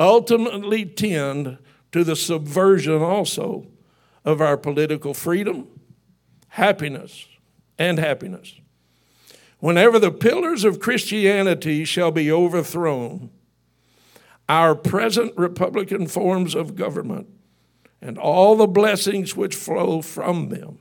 ultimately 0.00 0.86
tend 0.86 1.58
to 1.92 2.02
the 2.02 2.16
subversion 2.16 3.02
also 3.02 3.66
of 4.24 4.40
our 4.40 4.56
political 4.56 5.12
freedom, 5.12 5.68
happiness, 6.48 7.26
and 7.78 7.98
happiness. 7.98 8.54
Whenever 9.58 9.98
the 9.98 10.10
pillars 10.10 10.64
of 10.64 10.80
Christianity 10.80 11.84
shall 11.84 12.10
be 12.10 12.32
overthrown, 12.32 13.30
our 14.48 14.74
present 14.74 15.36
Republican 15.36 16.06
forms 16.06 16.54
of 16.54 16.74
government 16.74 17.28
and 18.00 18.18
all 18.18 18.56
the 18.56 18.66
blessings 18.66 19.36
which 19.36 19.54
flow 19.54 20.00
from 20.02 20.48
them 20.48 20.78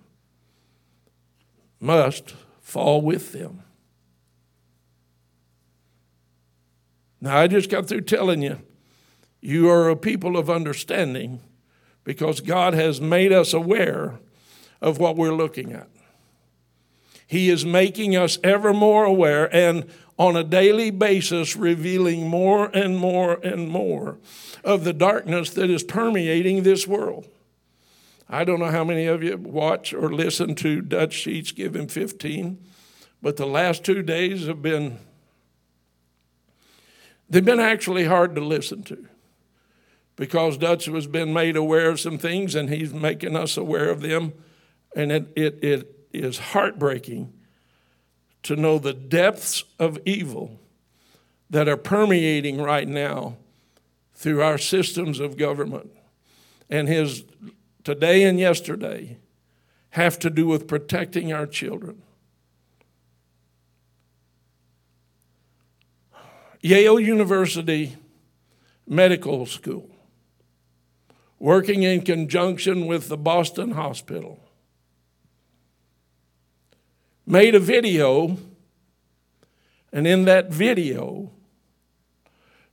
must 1.80 2.34
fall 2.62 3.02
with 3.02 3.32
them. 3.32 3.64
Now, 7.22 7.38
I 7.38 7.48
just 7.48 7.70
got 7.70 7.88
through 7.88 8.02
telling 8.02 8.42
you, 8.42 8.60
you 9.42 9.70
are 9.70 9.90
a 9.90 9.96
people 9.96 10.38
of 10.38 10.50
understanding 10.50 11.42
because 12.04 12.42
God 12.42 12.74
has 12.74 13.02
made 13.02 13.32
us 13.32 13.54
aware 13.54 14.20
of 14.82 14.98
what 15.00 15.16
we're 15.16 15.34
looking 15.34 15.74
at. 15.74 15.90
He 17.28 17.50
is 17.50 17.66
making 17.66 18.16
us 18.16 18.40
ever 18.44 18.74
more 18.74 19.06
aware 19.06 19.54
and 19.54 19.86
on 20.20 20.36
a 20.36 20.44
daily 20.44 20.92
basis 20.92 21.56
revealing 21.56 22.28
more 22.28 22.66
and 22.76 22.98
more 22.98 23.36
and 23.36 23.70
more 23.70 24.18
of 24.66 24.84
the 24.84 24.92
darkness 24.92 25.52
that 25.52 25.70
is 25.70 25.82
permeating 25.82 26.62
this 26.62 26.86
world. 26.86 27.26
I 28.30 28.44
don't 28.44 28.60
know 28.60 28.66
how 28.66 28.84
many 28.84 29.06
of 29.06 29.24
you 29.24 29.38
watch 29.38 29.94
or 29.94 30.14
listen 30.14 30.56
to 30.56 30.82
Dutch 30.82 31.14
Sheets 31.14 31.52
Him 31.52 31.88
15, 31.88 32.60
but 33.22 33.38
the 33.38 33.48
last 33.48 33.86
two 33.86 34.04
days 34.04 34.46
have 34.46 34.62
been 34.62 35.00
they've 37.30 37.44
been 37.44 37.62
actually 37.62 38.06
hard 38.06 38.36
to 38.36 38.42
listen 38.42 38.84
to 38.84 39.08
because 40.18 40.58
Dutch 40.58 40.86
has 40.86 41.08
been 41.08 41.32
made 41.32 41.56
aware 41.56 41.90
of 41.90 42.00
some 42.00 42.18
things 42.18 42.56
and 42.56 42.70
he's 42.70 42.94
making 42.94 43.38
us 43.38 43.56
aware 43.56 43.90
of 43.90 44.02
them. 44.02 44.34
And 44.96 45.14
it, 45.14 45.32
it, 45.38 45.60
it 45.64 45.96
is 46.12 46.40
heartbreaking 46.40 47.34
to 48.44 48.56
know 48.56 48.80
the 48.80 48.94
depths 48.94 49.64
of 49.78 50.00
evil 50.06 50.60
that 51.50 51.68
are 51.68 51.78
permeating 51.78 52.62
right 52.62 52.88
now 52.88 53.36
through 54.14 54.42
our 54.42 54.58
systems 54.58 55.20
of 55.20 55.38
government. 55.38 55.92
And 56.70 56.88
his 56.88 57.24
today 57.84 58.24
and 58.24 58.40
yesterday 58.40 59.18
have 59.92 60.20
to 60.20 60.30
do 60.30 60.46
with 60.46 60.68
protecting 60.68 61.34
our 61.34 61.48
children. 61.48 62.02
Yale 66.62 67.00
University 67.00 67.96
Medical 68.86 69.46
School, 69.46 69.90
working 71.38 71.84
in 71.84 72.02
conjunction 72.02 72.86
with 72.86 73.08
the 73.08 73.18
Boston 73.18 73.72
Hospital, 73.72 74.40
made 77.30 77.54
a 77.54 77.60
video, 77.60 78.38
and 79.94 80.08
in 80.08 80.26
that 80.26 80.50
video, 80.50 81.30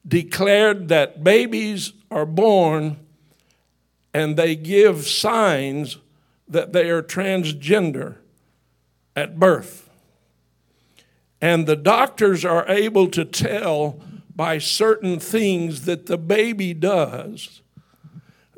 declared 0.08 0.88
that 0.88 1.22
babies 1.22 1.92
are 2.10 2.24
born 2.24 2.96
and 4.14 4.38
they 4.38 4.56
give 4.56 5.06
signs 5.06 5.98
that 6.48 6.72
they 6.72 6.88
are 6.88 7.02
transgender 7.02 8.16
at 9.14 9.38
birth. 9.38 9.90
And 11.38 11.66
the 11.66 11.76
doctors 11.76 12.42
are 12.42 12.66
able 12.66 13.08
to 13.08 13.26
tell 13.26 14.00
by 14.34 14.56
certain 14.56 15.20
things 15.20 15.84
that 15.84 16.06
the 16.06 16.16
baby 16.16 16.72
does. 16.72 17.60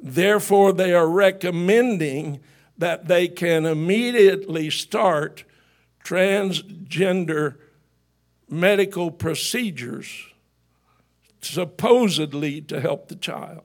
Therefore, 0.00 0.73
they 0.73 0.95
are 0.95 1.09
recommending 1.09 2.38
that 2.76 3.09
they 3.09 3.26
can 3.26 3.67
immediately 3.67 4.71
start 4.71 5.43
transgender 6.09 7.57
medical 8.49 9.11
procedures 9.11 10.27
supposedly 11.41 12.62
to 12.62 12.81
help 12.81 13.09
the 13.09 13.15
child. 13.15 13.62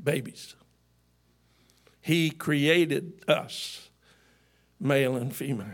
Babies. 0.00 0.56
He 2.02 2.30
created 2.30 3.24
us, 3.26 3.88
male 4.78 5.16
and 5.16 5.34
female. 5.34 5.68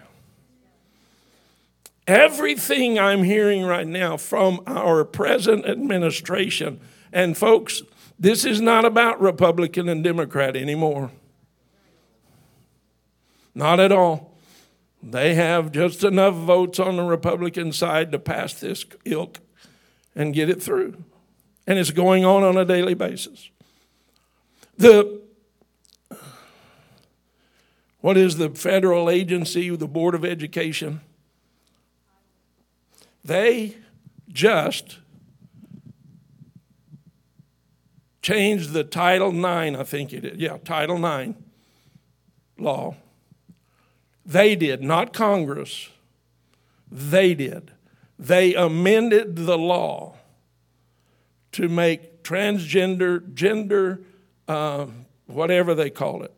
Everything 2.07 2.99
I'm 2.99 3.25
hearing 3.25 3.65
right 3.65 3.87
now 3.87 4.17
from 4.17 4.61
our 4.67 5.05
present 5.05 5.67
administration, 5.67 6.81
and 7.13 7.37
folks, 7.37 7.83
this 8.19 8.45
is 8.45 8.61
not 8.61 8.85
about 8.85 9.21
Republican 9.21 9.89
and 9.89 10.05
Democrat 10.05 10.57
anymore. 10.57 11.11
Not 13.59 13.81
at 13.81 13.91
all. 13.91 14.39
They 15.03 15.35
have 15.35 15.73
just 15.73 16.05
enough 16.05 16.37
votes 16.37 16.79
on 16.79 16.97
the 16.97 17.03
Republican 17.03 17.73
side 17.73 18.13
to 18.13 18.19
pass 18.21 18.55
this 18.55 18.87
ilk 19.05 19.41
and 20.15 20.33
get 20.33 20.49
it 20.49 20.63
through. 20.63 21.03
And 21.67 21.77
it's 21.77 21.91
going 21.91 22.25
on 22.25 22.45
on 22.45 22.57
a 22.57 22.65
daily 22.65 22.95
basis. 22.95 23.51
The 24.77 25.21
what 28.01 28.17
is 28.17 28.37
the 28.37 28.51
federal 28.51 29.11
agency, 29.11 29.75
the 29.75 29.89
Board 29.89 30.15
of 30.15 30.25
Education? 30.25 31.01
They 33.25 33.77
just 34.29 34.99
changed 38.23 38.73
the 38.73 38.85
Title 38.85 39.31
IX, 39.31 39.77
I 39.77 39.83
think 39.83 40.13
it 40.13 40.25
is. 40.25 40.39
Yeah, 40.39 40.59
Title 40.59 41.05
IX 41.05 41.35
law. 42.57 42.95
They 44.29 44.57
did, 44.57 44.83
not 44.83 45.15
Congress. 45.15 45.89
They 46.93 47.35
did. 47.35 47.73
They 48.19 48.55
amended 48.55 49.37
the 49.37 49.57
law 49.57 50.17
to 51.53 51.67
make 51.67 52.23
transgender, 52.23 53.33
gender, 53.33 54.03
uh, 54.47 54.89
whatever 55.27 55.75
they 55.75 55.89
call 55.89 56.23
it, 56.23 56.35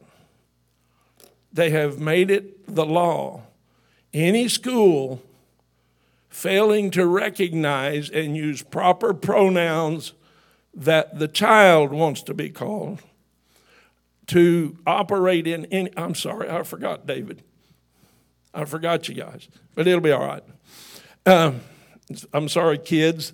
they 1.53 1.71
have 1.71 1.99
made 1.99 2.31
it 2.31 2.73
the 2.73 2.87
law. 2.87 3.43
Any 4.15 4.47
school 4.47 5.21
failing 6.29 6.93
to 6.93 7.05
recognize 7.07 8.09
and 8.09 8.37
use 8.37 8.63
proper 8.63 9.13
pronouns 9.13 10.13
that 10.73 11.19
the 11.19 11.27
child 11.27 11.91
wants 11.91 12.23
to 12.23 12.35
be 12.35 12.51
called 12.51 13.03
to 14.29 14.79
operate 14.87 15.49
in 15.49 15.65
any, 15.67 15.91
I'm 15.97 16.15
sorry, 16.15 16.49
I 16.49 16.63
forgot 16.63 17.05
David. 17.05 17.43
I 18.53 18.65
forgot 18.65 19.09
you 19.09 19.15
guys, 19.15 19.49
but 19.75 19.87
it'll 19.87 20.01
be 20.01 20.13
all 20.13 20.27
right. 20.27 20.43
Um, 21.27 21.61
I'm 22.33 22.49
sorry, 22.49 22.79
kids. 22.79 23.33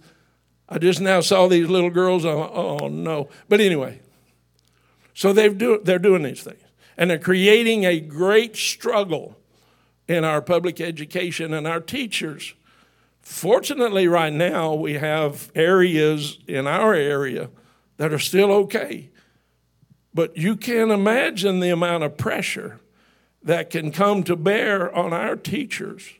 I 0.68 0.78
just 0.78 1.00
now 1.00 1.20
saw 1.20 1.46
these 1.48 1.68
little 1.68 1.90
girls. 1.90 2.24
I'm, 2.24 2.36
oh 2.36 2.88
no! 2.88 3.28
But 3.48 3.60
anyway, 3.60 4.00
so 5.14 5.32
they 5.32 5.48
do, 5.48 5.80
they're 5.82 5.98
doing 5.98 6.22
these 6.22 6.42
things, 6.42 6.62
and 6.96 7.10
they're 7.10 7.18
creating 7.18 7.84
a 7.84 8.00
great 8.00 8.56
struggle 8.56 9.36
in 10.08 10.24
our 10.24 10.42
public 10.42 10.80
education 10.80 11.54
and 11.54 11.66
our 11.66 11.80
teachers. 11.80 12.54
Fortunately, 13.22 14.06
right 14.06 14.32
now 14.32 14.74
we 14.74 14.94
have 14.94 15.50
areas 15.54 16.38
in 16.46 16.66
our 16.66 16.94
area 16.94 17.50
that 17.96 18.12
are 18.12 18.18
still 18.18 18.52
okay, 18.52 19.10
but 20.12 20.36
you 20.36 20.56
can't 20.56 20.90
imagine 20.90 21.60
the 21.60 21.70
amount 21.70 22.04
of 22.04 22.16
pressure 22.16 22.78
that 23.46 23.70
can 23.70 23.92
come 23.92 24.24
to 24.24 24.36
bear 24.36 24.94
on 24.94 25.12
our 25.12 25.36
teachers 25.36 26.12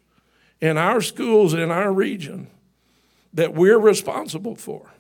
in 0.61 0.79
our 0.79 1.01
schools 1.01 1.53
in 1.53 1.71
our 1.71 1.93
region 1.93 2.47
that 3.35 3.53
we're 3.53 3.79
responsible 3.79 4.55
for. 4.55 4.93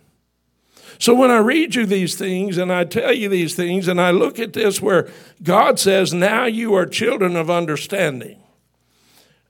So 0.98 1.14
when 1.14 1.30
I 1.30 1.38
read 1.38 1.74
you 1.74 1.86
these 1.86 2.16
things 2.16 2.58
and 2.58 2.72
I 2.72 2.84
tell 2.84 3.12
you 3.12 3.28
these 3.28 3.54
things 3.54 3.86
and 3.86 4.00
I 4.00 4.10
look 4.10 4.38
at 4.40 4.54
this 4.54 4.82
where 4.82 5.08
God 5.42 5.78
says, 5.78 6.12
Now 6.12 6.46
you 6.46 6.74
are 6.74 6.84
children 6.84 7.36
of 7.36 7.48
understanding. 7.48 8.42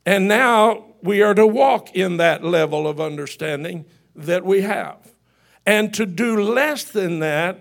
And 0.04 0.28
now 0.28 0.84
we 1.02 1.22
are 1.22 1.34
to 1.34 1.46
walk 1.46 1.94
in 1.96 2.18
that 2.18 2.44
level 2.44 2.86
of 2.86 3.00
understanding 3.00 3.86
that 4.14 4.44
we 4.44 4.60
have. 4.62 5.14
And 5.64 5.94
to 5.94 6.04
do 6.04 6.40
less 6.40 6.84
than 6.84 7.20
that 7.20 7.60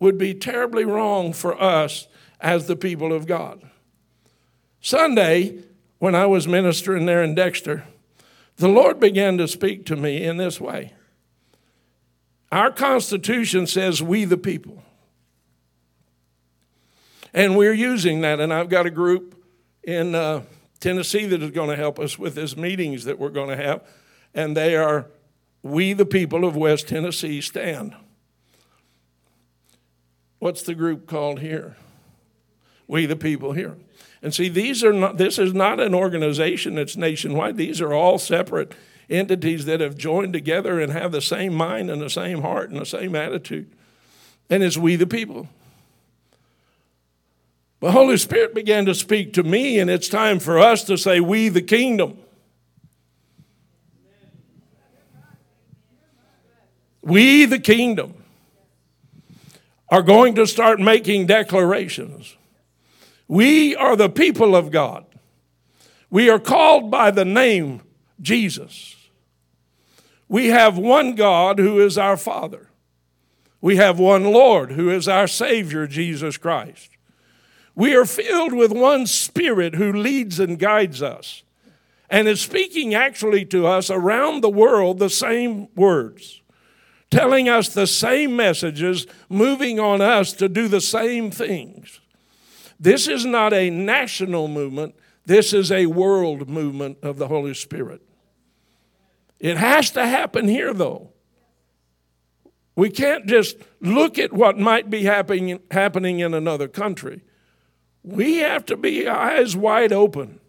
would 0.00 0.16
be 0.18 0.34
terribly 0.34 0.84
wrong 0.84 1.32
for 1.32 1.60
us 1.60 2.08
as 2.40 2.66
the 2.66 2.76
people 2.76 3.12
of 3.12 3.26
God. 3.26 3.65
Sunday, 4.86 5.64
when 5.98 6.14
I 6.14 6.26
was 6.26 6.46
ministering 6.46 7.06
there 7.06 7.20
in 7.20 7.34
Dexter, 7.34 7.82
the 8.58 8.68
Lord 8.68 9.00
began 9.00 9.36
to 9.38 9.48
speak 9.48 9.84
to 9.86 9.96
me 9.96 10.22
in 10.22 10.36
this 10.36 10.60
way. 10.60 10.92
Our 12.52 12.70
Constitution 12.70 13.66
says, 13.66 14.00
we 14.00 14.24
the 14.24 14.36
people. 14.36 14.84
And 17.34 17.56
we're 17.56 17.74
using 17.74 18.20
that. 18.20 18.38
And 18.38 18.54
I've 18.54 18.68
got 18.68 18.86
a 18.86 18.90
group 18.90 19.44
in 19.82 20.14
uh, 20.14 20.42
Tennessee 20.78 21.26
that 21.26 21.42
is 21.42 21.50
going 21.50 21.70
to 21.70 21.76
help 21.76 21.98
us 21.98 22.16
with 22.16 22.36
these 22.36 22.56
meetings 22.56 23.06
that 23.06 23.18
we're 23.18 23.30
going 23.30 23.48
to 23.48 23.60
have. 23.60 23.84
And 24.34 24.56
they 24.56 24.76
are, 24.76 25.06
We 25.64 25.94
the 25.94 26.06
people 26.06 26.44
of 26.44 26.54
West 26.54 26.86
Tennessee 26.86 27.40
stand. 27.40 27.96
What's 30.38 30.62
the 30.62 30.76
group 30.76 31.08
called 31.08 31.40
here? 31.40 31.76
We 32.86 33.06
the 33.06 33.16
people 33.16 33.50
here. 33.50 33.74
And 34.26 34.34
see, 34.34 34.48
these 34.48 34.82
are 34.82 34.92
not, 34.92 35.18
this 35.18 35.38
is 35.38 35.54
not 35.54 35.78
an 35.78 35.94
organization 35.94 36.74
that's 36.74 36.96
nationwide. 36.96 37.56
These 37.56 37.80
are 37.80 37.92
all 37.92 38.18
separate 38.18 38.72
entities 39.08 39.66
that 39.66 39.78
have 39.78 39.96
joined 39.96 40.32
together 40.32 40.80
and 40.80 40.90
have 40.90 41.12
the 41.12 41.20
same 41.20 41.54
mind 41.54 41.92
and 41.92 42.02
the 42.02 42.10
same 42.10 42.42
heart 42.42 42.68
and 42.68 42.80
the 42.80 42.84
same 42.84 43.14
attitude. 43.14 43.70
And 44.50 44.64
it's 44.64 44.76
we 44.76 44.96
the 44.96 45.06
people. 45.06 45.48
The 47.78 47.92
Holy 47.92 48.16
Spirit 48.16 48.52
began 48.52 48.84
to 48.86 48.96
speak 48.96 49.32
to 49.34 49.44
me, 49.44 49.78
and 49.78 49.88
it's 49.88 50.08
time 50.08 50.40
for 50.40 50.58
us 50.58 50.82
to 50.86 50.98
say, 50.98 51.20
We 51.20 51.48
the 51.48 51.62
kingdom. 51.62 52.18
We 57.00 57.44
the 57.44 57.60
kingdom 57.60 58.24
are 59.88 60.02
going 60.02 60.34
to 60.34 60.48
start 60.48 60.80
making 60.80 61.26
declarations. 61.26 62.36
We 63.28 63.74
are 63.74 63.96
the 63.96 64.08
people 64.08 64.54
of 64.54 64.70
God. 64.70 65.04
We 66.10 66.30
are 66.30 66.38
called 66.38 66.90
by 66.90 67.10
the 67.10 67.24
name 67.24 67.82
Jesus. 68.20 68.96
We 70.28 70.48
have 70.48 70.78
one 70.78 71.14
God 71.14 71.58
who 71.58 71.80
is 71.80 71.98
our 71.98 72.16
Father. 72.16 72.70
We 73.60 73.76
have 73.76 73.98
one 73.98 74.24
Lord 74.24 74.72
who 74.72 74.90
is 74.90 75.08
our 75.08 75.26
Savior, 75.26 75.86
Jesus 75.86 76.36
Christ. 76.36 76.90
We 77.74 77.94
are 77.94 78.04
filled 78.04 78.52
with 78.52 78.72
one 78.72 79.06
Spirit 79.06 79.74
who 79.74 79.92
leads 79.92 80.40
and 80.40 80.58
guides 80.58 81.02
us 81.02 81.42
and 82.08 82.28
is 82.28 82.40
speaking 82.40 82.94
actually 82.94 83.44
to 83.46 83.66
us 83.66 83.90
around 83.90 84.40
the 84.40 84.48
world 84.48 84.98
the 84.98 85.10
same 85.10 85.68
words, 85.74 86.40
telling 87.10 87.48
us 87.48 87.68
the 87.68 87.86
same 87.86 88.36
messages, 88.36 89.06
moving 89.28 89.80
on 89.80 90.00
us 90.00 90.32
to 90.34 90.48
do 90.48 90.68
the 90.68 90.80
same 90.80 91.30
things. 91.30 92.00
This 92.78 93.08
is 93.08 93.24
not 93.24 93.52
a 93.52 93.70
national 93.70 94.48
movement, 94.48 94.94
this 95.24 95.52
is 95.52 95.72
a 95.72 95.86
world 95.86 96.48
movement 96.48 96.98
of 97.02 97.18
the 97.18 97.28
Holy 97.28 97.54
Spirit. 97.54 98.02
It 99.40 99.56
has 99.56 99.90
to 99.92 100.06
happen 100.06 100.48
here, 100.48 100.72
though. 100.72 101.10
We 102.74 102.90
can't 102.90 103.26
just 103.26 103.56
look 103.80 104.18
at 104.18 104.32
what 104.32 104.58
might 104.58 104.90
be 104.90 105.04
happening, 105.04 105.60
happening 105.70 106.20
in 106.20 106.34
another 106.34 106.68
country. 106.68 107.22
We 108.02 108.36
have 108.36 108.66
to 108.66 108.76
be 108.76 109.08
eyes 109.08 109.56
wide 109.56 109.92
open, 109.92 110.40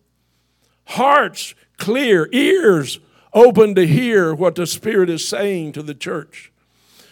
hearts 0.85 1.55
clear, 1.77 2.29
ears 2.31 2.99
open 3.33 3.75
to 3.75 3.87
hear 3.87 4.35
what 4.35 4.55
the 4.55 4.67
Spirit 4.67 5.09
is 5.09 5.27
saying 5.27 5.71
to 5.73 5.81
the 5.81 5.95
church 5.95 6.51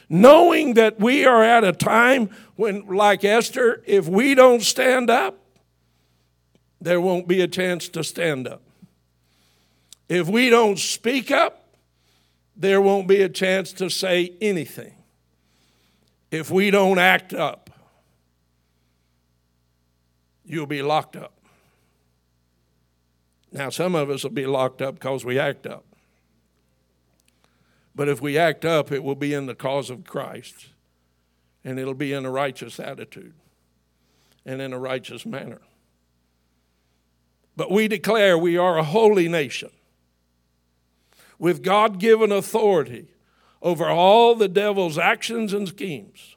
knowing 0.09 0.75
that 0.75 0.99
we 0.99 1.25
are 1.25 1.43
at 1.43 1.63
a 1.63 1.71
time 1.71 2.29
when, 2.55 2.87
like 2.87 3.23
Esther, 3.23 3.83
if 3.85 4.07
we 4.07 4.35
don't 4.35 4.61
stand 4.61 5.09
up, 5.09 5.39
there 6.79 7.01
won't 7.01 7.27
be 7.27 7.41
a 7.41 7.47
chance 7.47 7.89
to 7.89 8.03
stand 8.03 8.47
up. 8.47 8.61
If 10.07 10.27
we 10.27 10.49
don't 10.49 10.77
speak 10.77 11.31
up, 11.31 11.65
there 12.55 12.81
won't 12.81 13.07
be 13.07 13.21
a 13.21 13.29
chance 13.29 13.73
to 13.73 13.89
say 13.89 14.33
anything. 14.39 14.93
If 16.31 16.51
we 16.51 16.71
don't 16.71 16.99
act 16.99 17.33
up, 17.33 17.69
you'll 20.45 20.67
be 20.67 20.81
locked 20.81 21.15
up. 21.15 21.33
Now, 23.51 23.69
some 23.69 23.95
of 23.95 24.09
us 24.09 24.23
will 24.23 24.31
be 24.31 24.45
locked 24.45 24.81
up 24.81 24.95
because 24.95 25.25
we 25.25 25.39
act 25.39 25.65
up. 25.65 25.85
But 27.95 28.09
if 28.09 28.21
we 28.21 28.37
act 28.37 28.65
up, 28.65 28.91
it 28.91 29.03
will 29.03 29.15
be 29.15 29.33
in 29.33 29.45
the 29.45 29.55
cause 29.55 29.89
of 29.89 30.03
Christ, 30.03 30.67
and 31.63 31.79
it'll 31.79 31.93
be 31.93 32.11
in 32.11 32.25
a 32.25 32.31
righteous 32.31 32.79
attitude 32.79 33.33
and 34.45 34.61
in 34.61 34.73
a 34.73 34.79
righteous 34.79 35.25
manner. 35.25 35.61
But 37.55 37.71
we 37.71 37.87
declare 37.87 38.37
we 38.37 38.57
are 38.57 38.77
a 38.77 38.83
holy 38.83 39.29
nation 39.29 39.71
with 41.39 41.63
God 41.63 41.99
given 41.99 42.31
authority 42.31 43.07
over 43.61 43.85
all 43.85 44.35
the 44.35 44.49
devil's 44.49 44.97
actions 44.97 45.53
and 45.53 45.67
schemes. 45.67 46.35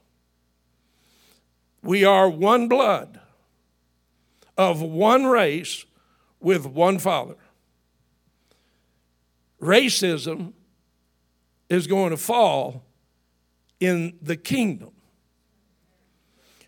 We 1.82 2.04
are 2.04 2.28
one 2.28 2.68
blood 2.68 3.20
of 4.56 4.80
one 4.80 5.26
race 5.26 5.84
with 6.40 6.66
one 6.66 6.98
Father. 6.98 7.36
Racism 9.60 10.52
is 11.68 11.86
going 11.86 12.10
to 12.10 12.16
fall 12.16 12.84
in 13.80 14.18
the 14.22 14.36
kingdom. 14.36 14.90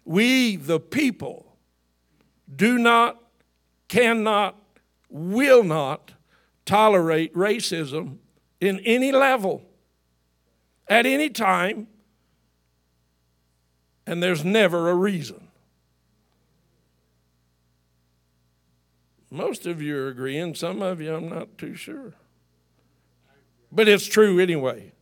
We, 0.04 0.56
the 0.56 0.80
people, 0.80 1.56
do 2.54 2.78
not, 2.78 3.20
cannot, 3.88 4.56
will 5.08 5.62
not 5.62 6.12
tolerate 6.64 7.34
racism 7.34 8.18
in 8.60 8.80
any 8.80 9.12
level, 9.12 9.62
at 10.88 11.06
any 11.06 11.30
time, 11.30 11.86
and 14.06 14.22
there's 14.22 14.44
never 14.44 14.90
a 14.90 14.94
reason. 14.94 15.48
Most 19.30 19.66
of 19.66 19.80
you 19.80 19.96
are 19.96 20.08
agreeing, 20.08 20.56
some 20.56 20.82
of 20.82 21.00
you 21.00 21.14
I'm 21.14 21.28
not 21.28 21.56
too 21.56 21.74
sure. 21.76 22.14
But 23.72 23.88
it's 23.88 24.06
true 24.06 24.38
anyway. 24.38 24.92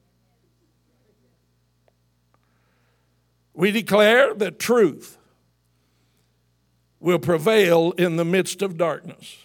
We 3.55 3.71
declare 3.71 4.35
that 4.35 4.59
truth 4.59 5.19
will 7.01 7.19
prevail 7.19 7.93
in 7.93 8.17
the 8.17 8.25
midst 8.25 8.63
of 8.63 8.77
darkness. 8.77 9.37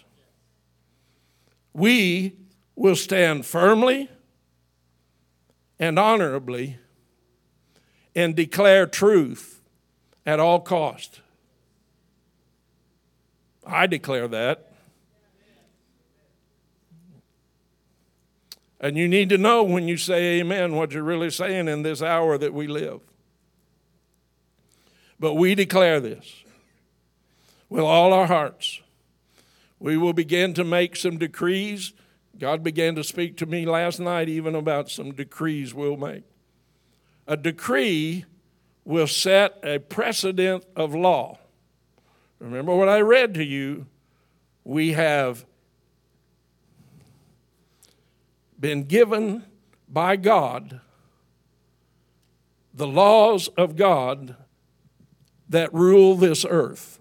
We 1.72 2.36
will 2.76 2.96
stand 2.96 3.46
firmly 3.46 4.08
and 5.78 5.98
honorably 5.98 6.78
and 8.14 8.36
declare 8.36 8.86
truth 8.86 9.60
at 10.24 10.38
all 10.38 10.60
cost. 10.60 11.20
I 13.66 13.86
declare 13.86 14.28
that. 14.28 14.73
And 18.80 18.96
you 18.96 19.08
need 19.08 19.28
to 19.30 19.38
know 19.38 19.62
when 19.62 19.88
you 19.88 19.96
say 19.96 20.40
amen 20.40 20.74
what 20.74 20.92
you're 20.92 21.02
really 21.02 21.30
saying 21.30 21.68
in 21.68 21.82
this 21.82 22.02
hour 22.02 22.36
that 22.38 22.52
we 22.52 22.66
live. 22.66 23.00
But 25.18 25.34
we 25.34 25.54
declare 25.54 26.00
this 26.00 26.44
with 27.68 27.82
all 27.82 28.12
our 28.12 28.26
hearts. 28.26 28.80
We 29.78 29.96
will 29.96 30.12
begin 30.12 30.54
to 30.54 30.64
make 30.64 30.96
some 30.96 31.18
decrees. 31.18 31.92
God 32.38 32.62
began 32.62 32.94
to 32.96 33.04
speak 33.04 33.36
to 33.38 33.46
me 33.46 33.64
last 33.64 34.00
night 34.00 34.28
even 34.28 34.54
about 34.54 34.90
some 34.90 35.12
decrees 35.12 35.72
we'll 35.72 35.96
make. 35.96 36.24
A 37.26 37.36
decree 37.36 38.24
will 38.84 39.06
set 39.06 39.58
a 39.62 39.78
precedent 39.78 40.64
of 40.76 40.94
law. 40.94 41.38
Remember 42.38 42.74
what 42.74 42.88
I 42.88 43.00
read 43.00 43.34
to 43.34 43.44
you? 43.44 43.86
We 44.64 44.92
have 44.92 45.44
been 48.64 48.84
given 48.84 49.44
by 49.90 50.16
God 50.16 50.80
the 52.72 52.86
laws 52.86 53.48
of 53.58 53.76
God 53.76 54.36
that 55.46 55.70
rule 55.74 56.14
this 56.16 56.46
earth. 56.48 56.98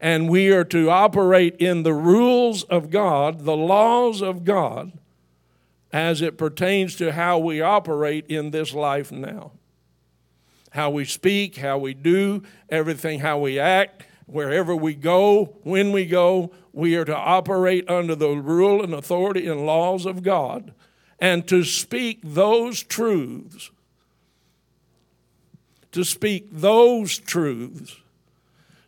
And 0.00 0.28
we 0.28 0.52
are 0.52 0.62
to 0.66 0.90
operate 0.90 1.56
in 1.56 1.82
the 1.82 1.92
rules 1.92 2.62
of 2.62 2.88
God, 2.88 3.46
the 3.46 3.56
laws 3.56 4.22
of 4.22 4.44
God, 4.44 4.92
as 5.92 6.22
it 6.22 6.38
pertains 6.38 6.94
to 6.98 7.10
how 7.10 7.40
we 7.40 7.60
operate 7.60 8.24
in 8.28 8.52
this 8.52 8.72
life 8.72 9.10
now. 9.10 9.50
How 10.70 10.88
we 10.88 11.04
speak, 11.04 11.56
how 11.56 11.78
we 11.78 11.94
do, 11.94 12.44
everything, 12.68 13.18
how 13.18 13.40
we 13.40 13.58
act, 13.58 14.04
wherever 14.28 14.76
we 14.76 14.94
go, 14.94 15.56
when 15.62 15.90
we 15.90 16.06
go, 16.06 16.52
we 16.72 16.94
are 16.94 17.04
to 17.04 17.16
operate 17.16 17.88
under 17.88 18.14
the 18.14 18.28
rule 18.28 18.82
and 18.82 18.94
authority 18.94 19.48
and 19.48 19.66
laws 19.66 20.06
of 20.06 20.22
God 20.22 20.72
and 21.18 21.46
to 21.48 21.64
speak 21.64 22.20
those 22.22 22.82
truths. 22.82 23.70
To 25.92 26.04
speak 26.04 26.48
those 26.52 27.18
truths, 27.18 27.96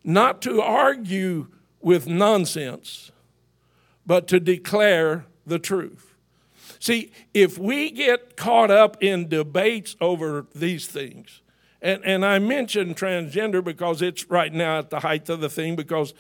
not 0.05 0.43
to 0.43 0.61
argue 0.61 1.49
with 1.81 2.07
nonsense, 2.07 3.11
but 4.07 4.29
to 4.29 4.39
declare 4.39 5.25
the 5.47 5.59
truth. 5.59 6.15
See, 6.79 7.11
if 7.33 7.59
we 7.59 7.91
get 7.91 8.37
caught 8.37 8.71
up 8.71 9.03
in 9.03 9.29
debates 9.29 9.97
over 10.01 10.47
these 10.55 10.87
things, 10.87 11.40
and, 11.83 12.05
and 12.05 12.25
I 12.25 12.39
mention 12.39 12.95
transgender 12.95 13.63
because 13.65 14.03
it's 14.03 14.29
right 14.29 14.53
now 14.53 14.79
at 14.79 14.91
the 14.91 15.01
height 15.01 15.29
of 15.29 15.41
the 15.41 15.49
thing, 15.49 15.77
because 15.77 16.15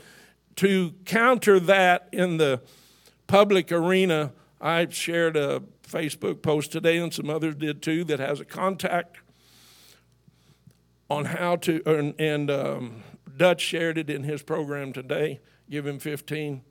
to 0.57 0.94
counter 1.05 1.61
that 1.61 2.09
in 2.12 2.38
the 2.38 2.61
public 3.27 3.70
arena, 3.70 4.33
I 4.61 4.88
shared 4.88 5.37
a 5.37 5.62
Facebook 5.83 6.42
post 6.42 6.73
today, 6.73 6.99
and 6.99 7.12
some 7.12 7.31
others 7.31 7.55
did 7.57 7.83
too, 7.83 8.05
that 8.05 8.20
has 8.20 8.40
a 8.40 8.44
contact 8.44 9.18
on 11.09 11.25
how 11.25 11.57
to, 11.57 11.83
and, 11.87 12.14
and 12.18 12.51
um, 12.51 13.03
Dutch 13.37 13.61
shared 13.61 13.99
it 13.99 14.09
in 14.09 14.23
his 14.23 14.42
program 14.42 14.92
today. 14.92 15.40
Give 15.68 15.87
him 15.87 15.99
15. 15.99 16.62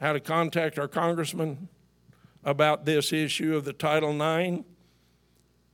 How 0.00 0.12
to 0.12 0.20
contact 0.20 0.78
our 0.78 0.88
congressman 0.88 1.68
about 2.44 2.84
this 2.84 3.12
issue 3.12 3.54
of 3.54 3.64
the 3.64 3.72
Title 3.72 4.10
IX 4.20 4.64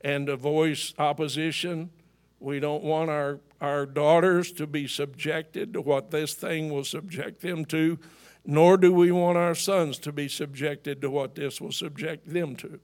and 0.01 0.27
to 0.27 0.35
voice 0.35 0.93
opposition. 0.97 1.91
We 2.39 2.59
don't 2.59 2.83
want 2.83 3.09
our 3.09 3.39
our 3.59 3.85
daughters 3.85 4.51
to 4.53 4.67
be 4.67 4.87
subjected 4.87 5.73
to 5.73 5.81
what 5.81 6.11
this 6.11 6.33
thing 6.33 6.71
will 6.71 6.83
subject 6.83 7.41
them 7.41 7.65
to, 7.65 7.97
nor 8.45 8.77
do 8.77 8.93
we 8.93 9.11
want 9.11 9.37
our 9.37 9.55
sons 9.55 9.97
to 9.99 10.11
be 10.11 10.27
subjected 10.27 11.01
to 11.01 11.09
what 11.09 11.35
this 11.35 11.59
will 11.59 11.71
subject 11.71 12.31
them 12.31 12.55
to 12.57 12.79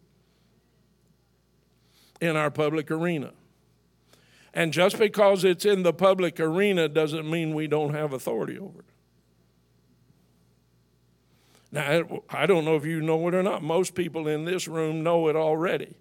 in 2.19 2.35
our 2.35 2.49
public 2.49 2.89
arena. 2.89 3.31
And 4.53 4.71
just 4.71 4.97
because 4.97 5.43
it's 5.43 5.65
in 5.65 5.83
the 5.83 5.93
public 5.93 6.39
arena 6.39 6.87
doesn't 6.87 7.29
mean 7.29 7.53
we 7.53 7.67
don't 7.67 7.93
have 7.93 8.13
authority 8.13 8.57
over 8.57 8.79
it. 8.79 8.85
Now, 11.71 12.21
I 12.29 12.45
don't 12.45 12.65
know 12.65 12.75
if 12.75 12.85
you 12.85 13.01
know 13.01 13.27
it 13.27 13.33
or 13.33 13.41
not. 13.41 13.63
Most 13.63 13.95
people 13.95 14.27
in 14.27 14.45
this 14.45 14.67
room 14.67 15.03
know 15.03 15.27
it 15.27 15.35
already 15.35 15.95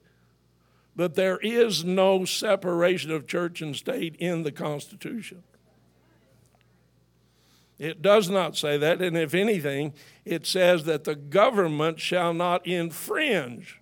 that 0.96 1.14
there 1.14 1.38
is 1.38 1.85
no 1.85 2.24
separation 2.24 3.11
of 3.11 3.26
church 3.26 3.62
and 3.62 3.74
state 3.74 4.16
in 4.16 4.42
the 4.42 4.52
Constitution. 4.52 5.42
It 7.78 8.02
does 8.02 8.28
not 8.28 8.57
say 8.57 8.76
that, 8.78 9.02
and 9.02 9.16
if 9.16 9.35
anything, 9.35 9.94
it 10.24 10.46
says 10.46 10.85
that 10.85 11.05
the 11.05 11.16
government 11.16 11.98
shall 11.98 12.33
not 12.33 12.66
infringe 12.66 13.81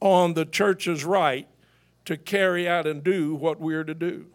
on 0.00 0.34
the 0.34 0.44
church's 0.44 1.04
right 1.04 1.48
to 2.04 2.16
carry 2.16 2.68
out 2.68 2.86
and 2.86 3.02
do 3.02 3.34
what 3.34 3.60
we're 3.60 3.84
to 3.84 3.94
do. 3.94 4.26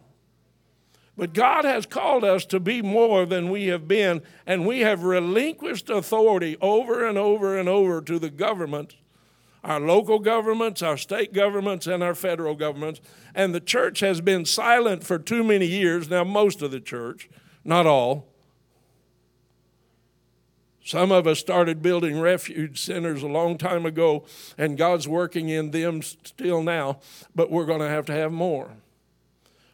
But 1.16 1.32
God 1.32 1.64
has 1.64 1.86
called 1.86 2.22
us 2.22 2.44
to 2.46 2.60
be 2.60 2.80
more 2.80 3.26
than 3.26 3.50
we 3.50 3.66
have 3.66 3.88
been, 3.88 4.22
and 4.46 4.66
we 4.66 4.80
have 4.80 5.02
relinquished 5.02 5.90
authority 5.90 6.56
over 6.60 7.06
and 7.06 7.18
over 7.18 7.58
and 7.58 7.68
over 7.68 8.00
to 8.02 8.18
the 8.18 8.30
government 8.30 8.94
our 9.64 9.80
local 9.80 10.18
governments, 10.18 10.82
our 10.82 10.96
state 10.96 11.32
governments, 11.32 11.86
and 11.86 12.02
our 12.02 12.14
federal 12.14 12.54
governments. 12.54 13.00
And 13.34 13.54
the 13.54 13.60
church 13.60 14.00
has 14.00 14.20
been 14.20 14.44
silent 14.44 15.04
for 15.04 15.18
too 15.18 15.42
many 15.42 15.66
years. 15.66 16.08
Now, 16.08 16.24
most 16.24 16.62
of 16.62 16.70
the 16.70 16.80
church, 16.80 17.28
not 17.64 17.86
all. 17.86 18.26
Some 20.84 21.12
of 21.12 21.26
us 21.26 21.38
started 21.38 21.82
building 21.82 22.18
refuge 22.18 22.80
centers 22.80 23.22
a 23.22 23.26
long 23.26 23.58
time 23.58 23.84
ago, 23.84 24.24
and 24.56 24.78
God's 24.78 25.06
working 25.06 25.50
in 25.50 25.70
them 25.70 26.00
still 26.00 26.62
now, 26.62 27.00
but 27.34 27.50
we're 27.50 27.66
going 27.66 27.80
to 27.80 27.88
have 27.88 28.06
to 28.06 28.14
have 28.14 28.32
more. 28.32 28.70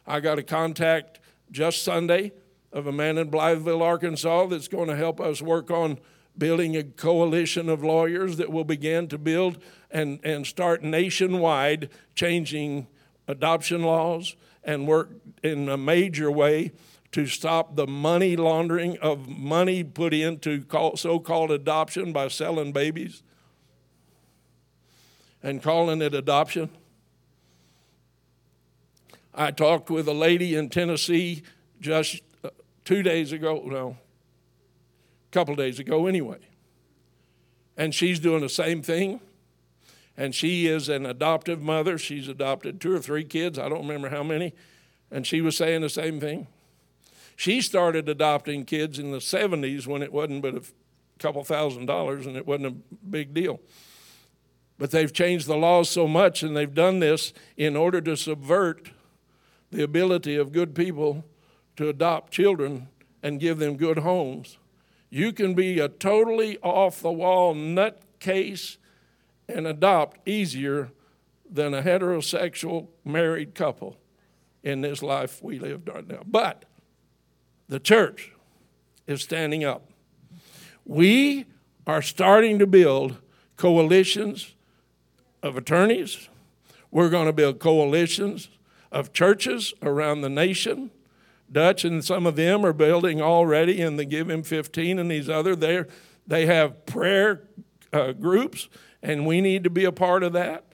I 0.05 0.19
got 0.19 0.39
a 0.39 0.43
contact 0.43 1.19
just 1.51 1.83
Sunday 1.83 2.33
of 2.73 2.85
a 2.85 2.91
man 2.91 3.17
in 3.17 3.31
Blytheville, 3.31 3.81
Arkansas, 3.81 4.47
that's 4.47 4.67
going 4.67 4.89
to 4.89 4.95
help 4.97 5.21
us 5.21 5.41
work 5.41 5.71
on 5.71 5.99
building 6.37 6.75
a 6.75 6.83
coalition 6.83 7.69
of 7.69 7.83
lawyers 7.83 8.37
that 8.37 8.51
will 8.51 8.63
begin 8.63 9.07
to 9.07 9.17
build 9.17 9.57
and, 9.91 10.19
and 10.23 10.45
start 10.45 10.83
nationwide 10.83 11.89
changing 12.13 12.87
adoption 13.27 13.83
laws 13.83 14.35
and 14.63 14.87
work 14.87 15.09
in 15.43 15.69
a 15.69 15.77
major 15.77 16.29
way 16.31 16.71
to 17.11 17.25
stop 17.25 17.75
the 17.75 17.87
money 17.87 18.35
laundering 18.35 18.97
of 18.97 19.29
money 19.29 19.83
put 19.83 20.13
into 20.13 20.65
so 20.95 21.19
called 21.19 21.51
adoption 21.51 22.11
by 22.11 22.27
selling 22.27 22.73
babies 22.73 23.23
and 25.41 25.61
calling 25.61 26.01
it 26.01 26.13
adoption. 26.13 26.69
I 29.33 29.51
talked 29.51 29.89
with 29.89 30.07
a 30.07 30.13
lady 30.13 30.55
in 30.55 30.69
Tennessee 30.69 31.43
just 31.79 32.21
uh, 32.43 32.49
two 32.83 33.03
days 33.03 33.31
ago, 33.31 33.61
no, 33.65 33.97
couple 35.35 35.53
days 35.53 35.79
ago 35.79 36.07
anyway. 36.07 36.39
And 37.75 37.93
she's 37.93 38.19
doing 38.19 38.39
the 38.39 38.47
same 38.47 38.81
thing. 38.81 39.19
And 40.15 40.33
she 40.33 40.65
is 40.65 40.87
an 40.87 41.05
adoptive 41.05 41.61
mother. 41.61 41.97
She's 41.97 42.29
adopted 42.29 42.79
two 42.79 42.95
or 42.95 42.99
three 42.99 43.25
kids, 43.25 43.59
I 43.59 43.67
don't 43.67 43.81
remember 43.81 44.09
how 44.09 44.23
many. 44.23 44.53
And 45.11 45.27
she 45.27 45.41
was 45.41 45.57
saying 45.57 45.81
the 45.81 45.89
same 45.89 46.21
thing. 46.21 46.47
She 47.35 47.59
started 47.59 48.07
adopting 48.07 48.63
kids 48.63 48.97
in 48.97 49.11
the 49.11 49.17
70s 49.17 49.85
when 49.85 50.01
it 50.01 50.13
wasn't 50.13 50.41
but 50.41 50.55
a 50.55 50.63
couple 51.19 51.43
thousand 51.43 51.85
dollars 51.85 52.25
and 52.25 52.37
it 52.37 52.47
wasn't 52.47 52.67
a 52.67 52.95
big 53.05 53.33
deal. 53.33 53.59
But 54.77 54.91
they've 54.91 55.11
changed 55.11 55.47
the 55.47 55.57
laws 55.57 55.89
so 55.89 56.07
much 56.07 56.43
and 56.43 56.55
they've 56.55 56.73
done 56.73 56.99
this 56.99 57.33
in 57.57 57.75
order 57.75 57.99
to 57.99 58.15
subvert 58.15 58.91
the 59.69 59.83
ability 59.83 60.37
of 60.37 60.53
good 60.53 60.73
people 60.73 61.25
to 61.75 61.89
adopt 61.89 62.31
children 62.31 62.87
and 63.21 63.37
give 63.37 63.59
them 63.59 63.75
good 63.75 63.99
homes. 63.99 64.57
You 65.09 65.31
can 65.31 65.53
be 65.53 65.79
a 65.79 65.87
totally 65.87 66.57
off 66.59 67.01
the 67.01 67.11
wall 67.11 67.53
nutcase 67.55 68.77
and 69.47 69.67
adopt 69.67 70.27
easier 70.27 70.91
than 71.49 71.73
a 71.73 71.81
heterosexual 71.81 72.87
married 73.03 73.55
couple 73.55 73.97
in 74.63 74.81
this 74.81 75.03
life 75.03 75.43
we 75.43 75.59
live 75.59 75.87
right 75.87 76.07
now. 76.07 76.21
But 76.25 76.65
the 77.69 77.79
church 77.79 78.33
is 79.07 79.21
standing 79.21 79.63
up. 79.63 79.89
We 80.85 81.45
are 81.87 82.01
starting 82.01 82.59
to 82.59 82.67
build 82.67 83.17
coalitions 83.57 84.55
of 85.41 85.55
attorneys. 85.55 86.29
We're 86.91 87.09
going 87.09 87.27
to 87.27 87.33
build 87.33 87.59
coalitions 87.59 88.49
of 88.91 89.13
churches 89.13 89.73
around 89.81 90.21
the 90.21 90.29
nation. 90.29 90.91
Dutch 91.51 91.85
and 91.85 92.03
some 92.03 92.25
of 92.25 92.35
them 92.35 92.65
are 92.65 92.73
building 92.73 93.21
already 93.21 93.81
and 93.81 93.99
they 93.99 94.05
Give 94.05 94.29
Him 94.29 94.43
15 94.43 94.99
and 94.99 95.09
these 95.09 95.29
other. 95.29 95.55
They 95.55 95.83
they 96.27 96.45
have 96.47 96.85
prayer 96.85 97.43
uh, 97.93 98.13
groups, 98.13 98.67
and 99.01 99.25
we 99.25 99.41
need 99.41 99.63
to 99.63 99.69
be 99.69 99.85
a 99.85 99.91
part 99.91 100.23
of 100.23 100.33
that. 100.33 100.65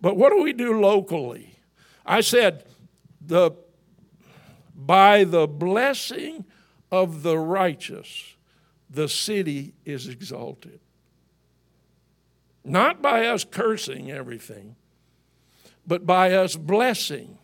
But 0.00 0.16
what 0.16 0.30
do 0.30 0.42
we 0.42 0.52
do 0.52 0.80
locally? 0.80 1.58
I 2.04 2.20
said, 2.20 2.64
the 3.20 3.52
by 4.74 5.24
the 5.24 5.46
blessing 5.46 6.44
of 6.90 7.22
the 7.22 7.38
righteous, 7.38 8.36
the 8.88 9.08
city 9.08 9.74
is 9.84 10.08
exalted. 10.08 10.80
Not 12.64 13.02
by 13.02 13.26
us 13.26 13.44
cursing 13.44 14.10
everything, 14.10 14.76
but 15.86 16.06
by 16.06 16.32
us 16.32 16.56
blessing 16.56 17.38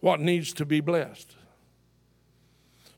what 0.00 0.20
needs 0.20 0.52
to 0.54 0.64
be 0.64 0.80
blessed. 0.80 1.35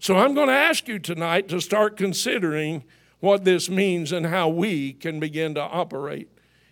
So 0.01 0.17
I'm 0.17 0.35
going 0.35 0.47
to 0.47 0.55
ask 0.55 0.87
you 0.87 1.01
tonight 1.01 1.49
to 1.49 1.61
start 1.61 1.97
considering 1.97 2.85
what 3.19 3.45
this 3.45 3.69
means 3.69 4.13
and 4.13 4.27
how 4.27 4.49
we 4.49 4.93
can 4.93 5.19
begin 5.19 5.55
to 5.55 5.61
operate 5.61 6.29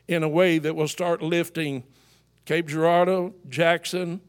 in 0.06 0.22
a 0.22 0.28
way 0.28 0.58
that 0.58 0.76
will 0.76 0.86
start 0.86 1.22
lifting 1.22 1.82
Cape 2.44 2.68
Girardeau, 2.68 3.34
Jackson, 3.48 4.20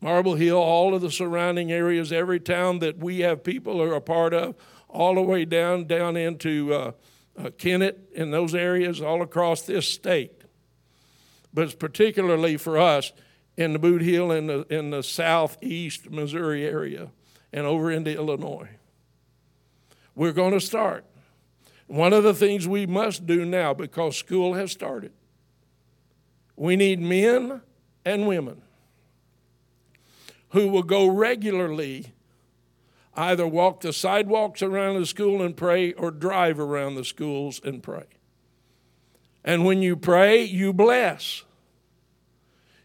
Marble 0.00 0.36
Hill, 0.36 0.56
all 0.56 0.94
of 0.94 1.02
the 1.02 1.10
surrounding 1.10 1.72
areas, 1.72 2.12
every 2.12 2.38
town 2.38 2.78
that 2.78 2.98
we 2.98 3.20
have 3.20 3.42
people 3.42 3.82
are 3.82 3.94
a 3.94 4.00
part 4.00 4.32
of, 4.32 4.54
all 4.88 5.16
the 5.16 5.22
way 5.22 5.44
down 5.44 5.86
down 5.86 6.16
into 6.16 6.72
uh, 6.72 6.92
uh, 7.36 7.50
Kennett 7.58 8.08
in 8.14 8.30
those 8.30 8.54
areas, 8.54 9.00
all 9.00 9.22
across 9.22 9.62
this 9.62 9.88
state. 9.88 10.42
But 11.52 11.64
it's 11.64 11.74
particularly 11.74 12.56
for 12.56 12.78
us 12.78 13.12
in 13.56 13.72
the 13.72 13.80
Bootheel 13.80 14.36
in 14.36 14.46
the 14.46 14.66
in 14.70 14.90
the 14.90 15.02
southeast 15.02 16.08
Missouri 16.08 16.64
area 16.64 17.10
and 17.52 17.66
over 17.66 17.90
into 17.90 18.10
Illinois. 18.14 18.68
We're 20.14 20.32
going 20.32 20.52
to 20.52 20.60
start. 20.60 21.04
One 21.86 22.12
of 22.12 22.22
the 22.22 22.34
things 22.34 22.66
we 22.66 22.86
must 22.86 23.26
do 23.26 23.44
now, 23.44 23.74
because 23.74 24.16
school 24.16 24.54
has 24.54 24.72
started, 24.72 25.12
we 26.56 26.76
need 26.76 27.00
men 27.00 27.60
and 28.04 28.26
women 28.26 28.62
who 30.50 30.68
will 30.68 30.82
go 30.82 31.06
regularly 31.08 32.12
either 33.14 33.46
walk 33.46 33.80
the 33.80 33.92
sidewalks 33.92 34.62
around 34.62 34.98
the 34.98 35.06
school 35.06 35.42
and 35.42 35.56
pray 35.56 35.92
or 35.94 36.10
drive 36.10 36.58
around 36.58 36.94
the 36.94 37.04
schools 37.04 37.60
and 37.64 37.82
pray. 37.82 38.04
And 39.44 39.64
when 39.64 39.82
you 39.82 39.96
pray, 39.96 40.42
you 40.44 40.72
bless. 40.72 41.44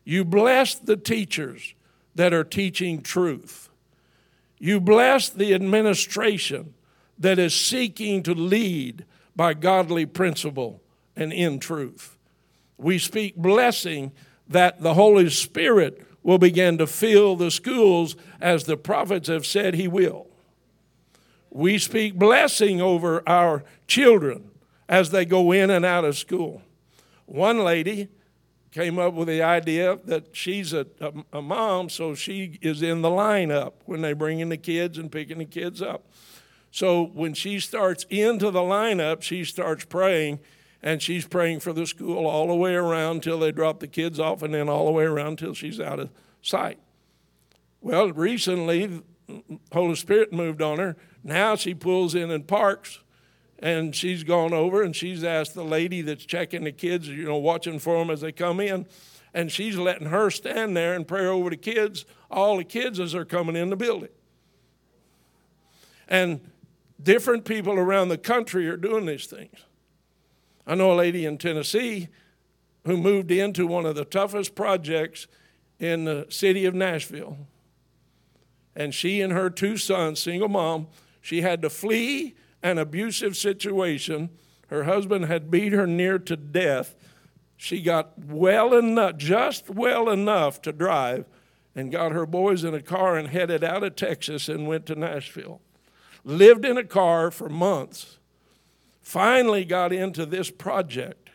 You 0.04 0.26
bless 0.26 0.76
the 0.76 0.98
teachers 0.98 1.76
that 2.16 2.34
are 2.34 2.44
teaching 2.44 3.02
truth. 3.02 3.67
You 4.60 4.80
bless 4.80 5.30
the 5.30 5.54
administration 5.54 6.74
that 7.20 7.40
is 7.40 7.56
seeking 7.56 8.24
to 8.24 8.34
lead 8.34 9.06
by 9.36 9.54
godly 9.54 10.06
principle 10.06 10.82
and 11.16 11.32
in 11.32 11.60
truth. 11.60 12.18
We 12.78 13.00
speak 13.00 13.36
blessing 13.36 14.12
that 14.48 14.82
the 14.82 14.94
Holy 14.94 15.30
Spirit 15.30 16.06
will 16.24 16.38
begin 16.38 16.78
to 16.78 16.88
fill 16.88 17.36
the 17.36 17.52
schools 17.52 18.16
as 18.42 18.64
the 18.64 18.78
prophets 18.78 19.30
have 19.30 19.46
said 19.46 19.76
he 19.76 19.88
will. 19.88 20.28
We 21.50 21.78
speak 21.78 22.16
blessing 22.16 22.82
over 22.82 23.28
our 23.28 23.64
children 23.88 24.52
as 24.90 25.12
they 25.12 25.26
go 25.26 25.52
in 25.52 25.70
and 25.70 25.86
out 25.86 26.06
of 26.06 26.18
school. 26.18 26.62
One 27.26 27.60
lady 27.60 28.10
came 28.72 29.00
up 29.00 29.14
with 29.14 29.28
the 29.28 29.42
idea 29.42 30.00
that 30.06 30.36
she's 30.36 30.74
a, 30.74 30.88
a, 31.00 31.14
a 31.34 31.42
mom, 31.42 31.90
so 31.90 32.14
she 32.14 32.60
is 32.62 32.82
in 32.82 33.02
the 33.02 33.10
lineup 33.10 33.74
when 33.86 34.02
they 34.02 34.14
bring 34.14 34.40
in 34.40 34.50
the 34.50 34.58
kids 34.58 34.98
and 34.98 35.12
picking 35.12 35.38
the 35.38 35.46
kids 35.46 35.82
up. 35.82 36.06
So 36.72 37.06
when 37.06 37.34
she 37.34 37.60
starts 37.60 38.06
into 38.10 38.52
the 38.52 38.60
lineup, 38.60 39.22
she 39.22 39.44
starts 39.44 39.86
praying, 39.86 40.40
and 40.84 41.02
she's 41.02 41.26
praying 41.26 41.62
for 41.62 41.74
the 41.74 41.88
school 41.88 42.28
all 42.28 42.48
the 42.48 42.56
way 42.56 42.76
around 42.76 43.24
till 43.24 43.40
they 43.40 43.52
drop 43.52 43.80
the 43.80 43.88
kids 43.88 44.20
off, 44.20 44.44
and 44.44 44.54
then 44.54 44.70
all 44.70 44.86
the 44.86 44.92
way 44.92 45.06
around 45.06 45.40
till 45.40 45.54
she's 45.54 45.80
out 45.80 46.00
of 46.00 46.10
sight. 46.42 46.78
Well, 47.82 48.12
recently, 48.12 49.02
Holy 49.72 49.96
Spirit 49.96 50.34
moved 50.34 50.62
on 50.62 50.78
her. 50.80 50.98
Now 51.24 51.56
she 51.56 51.74
pulls 51.74 52.16
in 52.16 52.32
and 52.32 52.48
parks, 52.48 53.00
and 53.60 53.96
she's 53.96 54.24
gone 54.24 54.54
over 54.54 54.82
and 54.84 54.96
she's 54.96 55.24
asked 55.24 55.54
the 55.54 55.64
lady 55.64 56.02
that's 56.02 56.26
checking 56.26 56.64
the 56.64 56.72
kids, 56.72 57.08
you 57.08 57.24
know, 57.26 57.38
watching 57.38 57.80
for 57.80 57.98
them 58.00 58.10
as 58.10 58.22
they 58.22 58.32
come 58.32 58.60
in, 58.60 58.86
and 59.34 59.52
she's 59.52 59.78
letting 59.78 60.08
her 60.08 60.30
stand 60.30 60.76
there 60.76 60.94
and 60.94 61.08
pray 61.08 61.26
over 61.26 61.50
the 61.50 61.58
kids, 61.58 62.06
all 62.30 62.58
the 62.58 62.64
kids 62.64 63.00
as 63.00 63.14
they're 63.14 63.26
coming 63.26 63.56
in 63.56 63.70
the 63.70 63.76
building. 63.76 64.10
And 66.08 66.40
different 67.02 67.46
people 67.46 67.74
around 67.74 68.10
the 68.10 68.18
country 68.18 68.68
are 68.68 68.78
doing 68.78 69.06
these 69.06 69.26
things. 69.26 69.56
I 70.66 70.76
know 70.76 70.92
a 70.92 70.96
lady 70.96 71.26
in 71.26 71.38
Tennessee 71.38 72.10
who 72.86 72.98
moved 72.98 73.32
into 73.32 73.68
one 73.68 73.86
of 73.86 73.96
the 73.96 74.06
toughest 74.06 74.56
projects 74.56 75.28
in 75.80 76.06
the 76.06 76.26
city 76.30 76.66
of 76.66 76.74
Nashville. 76.74 77.38
And 78.76 78.94
she 78.94 79.22
and 79.22 79.34
her 79.34 79.50
two 79.50 79.78
sons, 79.78 80.20
single 80.20 80.50
mom, 80.50 80.88
she 81.22 81.42
had 81.42 81.62
to 81.64 81.70
flee 81.70 82.36
an 82.64 82.78
abusive 82.78 83.36
situation. 83.36 84.30
Her 84.68 84.84
husband 84.84 85.26
had 85.26 85.52
beat 85.52 85.74
her 85.74 85.88
near 85.88 86.20
to 86.20 86.36
death. 86.36 86.96
She 87.56 87.82
got 87.82 88.18
well 88.20 88.74
enough, 88.74 89.18
just 89.18 89.70
well 89.70 90.10
enough 90.10 90.62
to 90.64 90.72
drive, 90.72 91.26
and 91.76 91.92
got 91.92 92.12
her 92.12 92.26
boys 92.26 92.64
in 92.64 92.74
a 92.74 92.82
car 92.82 93.18
and 93.18 93.30
headed 93.30 93.64
out 93.64 93.84
of 93.84 93.96
Texas 93.96 94.50
and 94.50 94.68
went 94.68 94.86
to 94.88 94.96
Nashville 94.96 95.62
lived 96.28 96.66
in 96.66 96.78
a 96.78 96.84
car 96.84 97.32
for 97.32 97.48
months, 97.48 98.20
finally 99.02 99.64
got 99.64 99.94
into 99.94 100.26
this 100.26 100.52
project, 100.52 101.30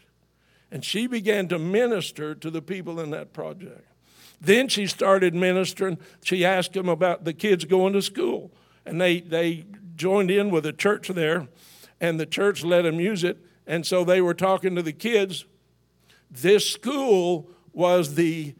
and 0.71 0.85
she 0.85 1.07
began 1.07 1.49
to 1.49 1.59
minister 1.59 2.35
to 2.35 2.51
the 2.51 2.63
people 2.63 3.01
in 3.01 3.11
that 3.11 3.33
project. 3.33 3.87
Then 4.41 4.69
she 4.69 4.87
started 4.87 5.35
ministering. 5.35 5.99
She 6.23 6.45
asked 6.45 6.75
them 6.75 6.89
about 6.89 7.25
the 7.25 7.33
kids 7.33 7.65
going 7.65 7.95
to 7.95 8.03
school, 8.03 8.53
and 8.85 9.01
they, 9.01 9.21
they 9.21 9.65
joined 9.95 10.31
in 10.31 10.51
with 10.51 10.67
a 10.67 10.73
church 10.73 11.09
there, 11.09 11.49
and 12.01 12.19
the 12.19 12.27
church 12.27 12.65
let 12.65 12.83
them 12.83 13.01
use 13.01 13.25
it. 13.25 13.39
And 13.67 13.87
so 13.87 14.05
they 14.05 14.21
were 14.21 14.35
talking 14.35 14.75
to 14.75 14.83
the 14.83 14.93
kids. 14.93 15.45
This 16.31 16.69
school 16.69 17.49
was 17.73 18.15
the 18.15 18.55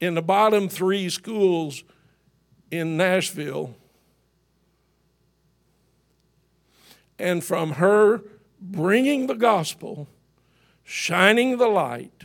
in 0.00 0.14
the 0.14 0.22
bottom 0.22 0.68
three 0.68 1.08
schools 1.08 1.84
in 2.70 2.96
Nashville 2.96 3.76
And 7.22 7.44
from 7.44 7.74
her 7.74 8.22
bringing 8.60 9.28
the 9.28 9.36
gospel, 9.36 10.08
shining 10.82 11.56
the 11.56 11.68
light, 11.68 12.24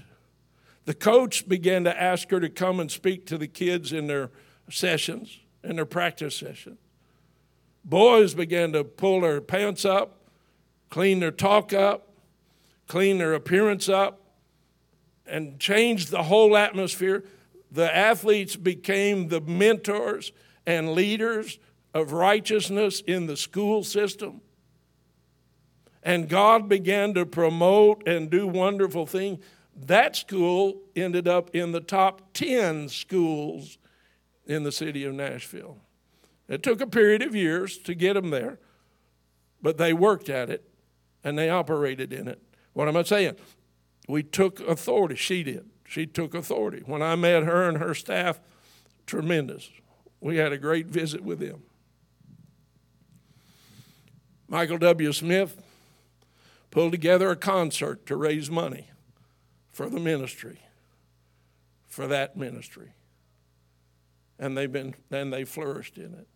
the 0.86 0.96
coach 0.96 1.48
began 1.48 1.84
to 1.84 2.02
ask 2.02 2.32
her 2.32 2.40
to 2.40 2.50
come 2.50 2.80
and 2.80 2.90
speak 2.90 3.28
to 3.28 3.38
the 3.38 3.48
kids 3.48 3.94
in 3.94 4.08
their 4.08 4.32
sessions, 4.72 5.38
in 5.63 5.76
their 5.76 5.86
practice 5.86 6.36
sessions. 6.36 6.80
Boys 7.88 8.34
began 8.34 8.73
to 8.73 8.84
pull 8.84 9.21
their 9.21 9.39
pants 9.39 9.86
up, 9.86 10.17
clean 10.89 11.21
their 11.21 11.32
talk 11.32 11.71
up, 11.71 12.10
clean 12.88 13.17
their 13.17 13.34
appearance 13.34 13.88
up, 13.88 14.19
and 15.26 15.58
change 15.58 16.08
the 16.08 16.23
whole 16.23 16.58
atmosphere. 16.58 17.23
The 17.71 17.95
athletes 17.95 18.58
became 18.58 19.30
the 19.30 19.39
mentors 19.39 20.34
and 20.65 20.91
leaders 20.91 21.60
of 21.93 22.12
righteousness 22.12 23.02
in 23.08 23.28
the 23.28 23.38
school 23.38 23.86
system. 23.86 24.41
And 26.04 26.28
God 26.28 26.67
began 26.67 27.13
to 27.13 27.26
promote 27.26 28.06
and 28.06 28.30
do 28.30 28.47
wonderful 28.47 29.06
things. 29.06 29.43
That 29.76 30.17
school 30.17 30.82
ended 30.93 31.28
up 31.28 31.56
in 31.56 31.71
the 31.71 31.80
top 31.80 32.34
10 32.34 32.89
schools 32.89 33.78
in 34.45 34.63
the 34.63 34.71
city 34.73 35.06
of 35.06 35.13
Nashville. 35.13 35.78
It 36.47 36.63
took 36.63 36.81
a 36.81 36.88
period 36.88 37.21
of 37.21 37.36
years 37.36 37.77
to 37.79 37.93
get 37.93 38.13
them 38.13 38.29
there, 38.29 38.60
but 39.62 39.77
they 39.77 39.93
worked 39.93 40.29
at 40.29 40.49
it 40.49 40.69
and 41.23 41.38
they 41.38 41.49
operated 41.49 42.13
in 42.13 42.27
it. 42.27 42.41
What 42.73 42.88
am 42.88 42.95
I 42.95 43.03
saying? 43.03 43.36
We 44.07 44.23
took 44.23 44.60
authority. 44.62 45.15
She 45.15 45.43
did. 45.43 45.69
She 45.86 46.05
took 46.05 46.33
authority. 46.33 46.83
When 46.86 47.01
I 47.01 47.15
met 47.15 47.43
her 47.43 47.67
and 47.67 47.77
her 47.77 47.93
staff, 47.93 48.39
tremendous. 49.05 49.69
We 50.21 50.38
had 50.38 50.51
a 50.51 50.57
great 50.57 50.88
visit 50.88 51.21
with 51.21 51.39
them. 51.39 51.63
Michael 54.47 54.77
W. 54.77 55.12
Smith 55.12 55.62
pulled 56.71 56.91
together 56.91 57.29
a 57.29 57.36
concert 57.36 58.05
to 58.05 58.15
raise 58.15 58.49
money 58.49 58.89
for 59.69 59.89
the 59.89 59.99
ministry, 59.99 60.62
for 61.88 62.07
that 62.07 62.38
ministry. 62.38 62.93
And 64.39 64.57
they've 64.57 64.71
been 64.71 64.95
and 65.12 65.33
they 65.33 65.43
flourished 65.43 65.97
in 65.97 66.13
it. 66.13 66.27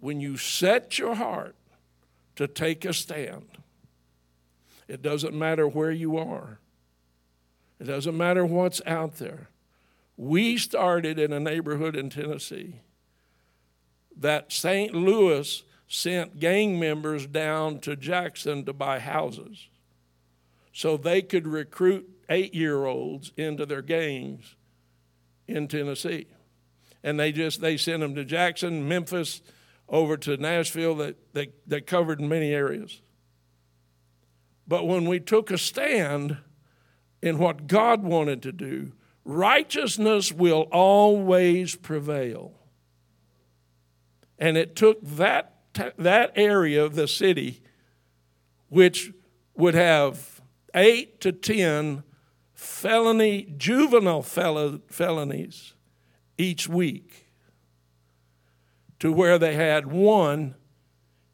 When 0.00 0.20
you 0.20 0.36
set 0.36 0.98
your 0.98 1.14
heart 1.14 1.56
to 2.36 2.46
take 2.46 2.84
a 2.84 2.92
stand, 2.92 3.58
it 4.88 5.02
doesn't 5.02 5.34
matter 5.34 5.66
where 5.66 5.90
you 5.90 6.16
are. 6.16 6.58
It 7.80 7.84
doesn't 7.84 8.16
matter 8.16 8.44
what's 8.46 8.80
out 8.86 9.16
there. 9.16 9.48
We 10.16 10.56
started 10.56 11.18
in 11.18 11.32
a 11.32 11.40
neighborhood 11.40 11.96
in 11.96 12.08
Tennessee 12.08 12.80
that 14.16 14.50
St. 14.50 14.94
Louis 14.94 15.62
sent 15.88 16.40
gang 16.40 16.80
members 16.80 17.26
down 17.26 17.80
to 17.80 17.96
Jackson 17.96 18.64
to 18.64 18.72
buy 18.72 18.98
houses 18.98 19.68
so 20.72 20.96
they 20.96 21.22
could 21.22 21.46
recruit 21.46 22.08
eight 22.28 22.54
year 22.54 22.86
olds 22.86 23.32
into 23.36 23.66
their 23.66 23.82
gangs 23.82 24.56
in 25.46 25.68
Tennessee. 25.68 26.26
And 27.02 27.20
they 27.20 27.30
just 27.30 27.60
they 27.60 27.76
sent 27.76 28.00
them 28.00 28.14
to 28.14 28.24
Jackson, 28.24 28.88
Memphis, 28.88 29.42
over 29.88 30.16
to 30.16 30.36
Nashville 30.36 30.96
that 30.96 31.16
they, 31.34 31.50
they 31.66 31.80
covered 31.80 32.20
many 32.20 32.52
areas. 32.52 33.02
But 34.66 34.86
when 34.86 35.06
we 35.06 35.20
took 35.20 35.50
a 35.50 35.58
stand 35.58 36.38
in 37.22 37.38
what 37.38 37.66
God 37.66 38.02
wanted 38.02 38.42
to 38.42 38.52
do, 38.52 38.92
righteousness 39.24 40.32
will 40.32 40.68
always 40.72 41.76
prevail. 41.76 42.52
And 44.38 44.56
it 44.56 44.76
took 44.76 45.00
that, 45.02 45.56
that 45.96 46.32
area 46.34 46.84
of 46.84 46.94
the 46.94 47.08
city, 47.08 47.62
which 48.68 49.12
would 49.54 49.74
have 49.74 50.40
eight 50.74 51.20
to 51.20 51.32
ten 51.32 52.02
felony, 52.52 53.54
juvenile 53.56 54.22
felonies 54.22 55.74
each 56.36 56.68
week, 56.68 57.25
to 58.98 59.12
where 59.12 59.38
they 59.38 59.54
had 59.54 59.86
one 59.86 60.54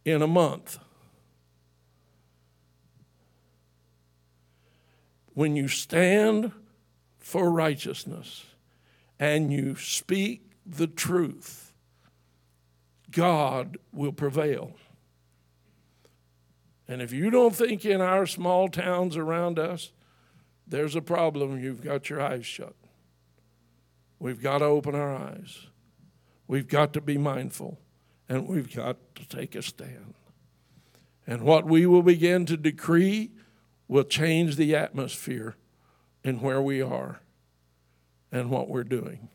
in 0.04 0.22
a 0.22 0.26
month. 0.26 0.78
When 5.34 5.56
you 5.56 5.68
stand 5.68 6.52
for 7.18 7.50
righteousness 7.50 8.44
and 9.18 9.52
you 9.52 9.76
speak 9.76 10.42
the 10.66 10.86
truth, 10.86 11.72
God 13.10 13.78
will 13.92 14.12
prevail. 14.12 14.72
And 16.88 17.00
if 17.00 17.12
you 17.12 17.30
don't 17.30 17.54
think 17.54 17.84
in 17.84 18.00
our 18.00 18.26
small 18.26 18.68
towns 18.68 19.16
around 19.16 19.58
us, 19.58 19.92
there's 20.66 20.96
a 20.96 21.02
problem, 21.02 21.58
you've 21.58 21.82
got 21.82 22.10
your 22.10 22.20
eyes 22.20 22.44
shut. 22.44 22.74
We've 24.18 24.42
got 24.42 24.58
to 24.58 24.66
open 24.66 24.94
our 24.94 25.14
eyes. 25.14 25.66
We've 26.46 26.68
got 26.68 26.92
to 26.94 27.00
be 27.00 27.18
mindful, 27.18 27.78
and 28.28 28.46
we've 28.46 28.74
got 28.74 28.96
to 29.16 29.28
take 29.28 29.54
a 29.54 29.62
stand. 29.62 30.14
And 31.26 31.42
what 31.42 31.66
we 31.66 31.86
will 31.86 32.02
begin 32.02 32.46
to 32.46 32.56
decree 32.56 33.30
will 33.88 34.04
change 34.04 34.56
the 34.56 34.74
atmosphere 34.74 35.56
in 36.24 36.40
where 36.40 36.60
we 36.60 36.82
are 36.82 37.20
and 38.30 38.50
what 38.50 38.68
we're 38.68 38.84
doing. 38.84 39.28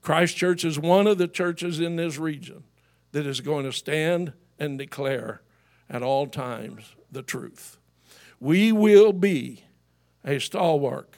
Christ 0.00 0.36
Church 0.36 0.64
is 0.64 0.78
one 0.78 1.06
of 1.06 1.18
the 1.18 1.28
churches 1.28 1.80
in 1.80 1.96
this 1.96 2.18
region 2.18 2.64
that 3.12 3.26
is 3.26 3.40
going 3.40 3.64
to 3.64 3.72
stand 3.72 4.32
and 4.58 4.78
declare 4.78 5.42
at 5.88 6.02
all 6.02 6.26
times 6.26 6.94
the 7.10 7.22
truth. 7.22 7.78
We 8.40 8.72
will 8.72 9.12
be 9.12 9.64
a 10.24 10.38
stalwart, 10.38 11.14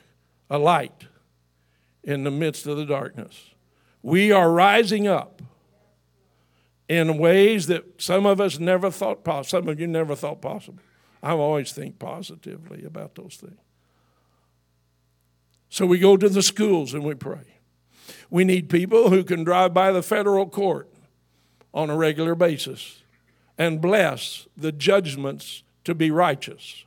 a 0.49 0.59
light 0.59 1.07
in 2.03 2.25
the 2.25 2.31
midst 2.31 2.67
of 2.67 2.77
the 2.77 2.87
darkness. 2.87 3.51
We 4.03 4.33
are 4.33 4.51
rising 4.51 5.07
up 5.07 5.43
in 6.89 7.19
ways 7.19 7.67
that 7.69 8.01
some 8.01 8.27
of 8.27 8.41
us 8.41 8.59
never 8.59 8.91
thought 8.91 9.25
possible. 9.25 9.61
Some 9.61 9.69
of 9.69 9.79
you 9.79 9.87
never 9.87 10.17
thought 10.17 10.41
possible. 10.41 10.81
I 11.23 11.33
always 11.33 11.73
think 11.73 11.99
positively 11.99 12.85
about 12.85 13.15
those 13.15 13.37
things. 13.37 13.61
So 15.69 15.87
we 15.87 15.99
go 15.99 16.17
to 16.17 16.29
the 16.29 16.43
schools 16.43 16.95
and 16.95 17.05
we 17.05 17.15
pray. 17.15 17.45
We 18.29 18.45
need 18.45 18.69
people 18.69 19.11
who 19.11 19.23
can 19.23 19.45
drive 19.45 19.73
by 19.73 19.93
the 19.93 20.03
federal 20.03 20.49
court 20.49 20.89
on 21.73 21.91
a 21.91 21.97
regular 21.97 22.35
basis 22.35 23.03
and 23.57 23.81
bless 23.81 24.49
the 24.57 24.73
judgments 24.73 25.63
to 25.85 25.95
be 25.95 26.11
righteous. 26.11 26.85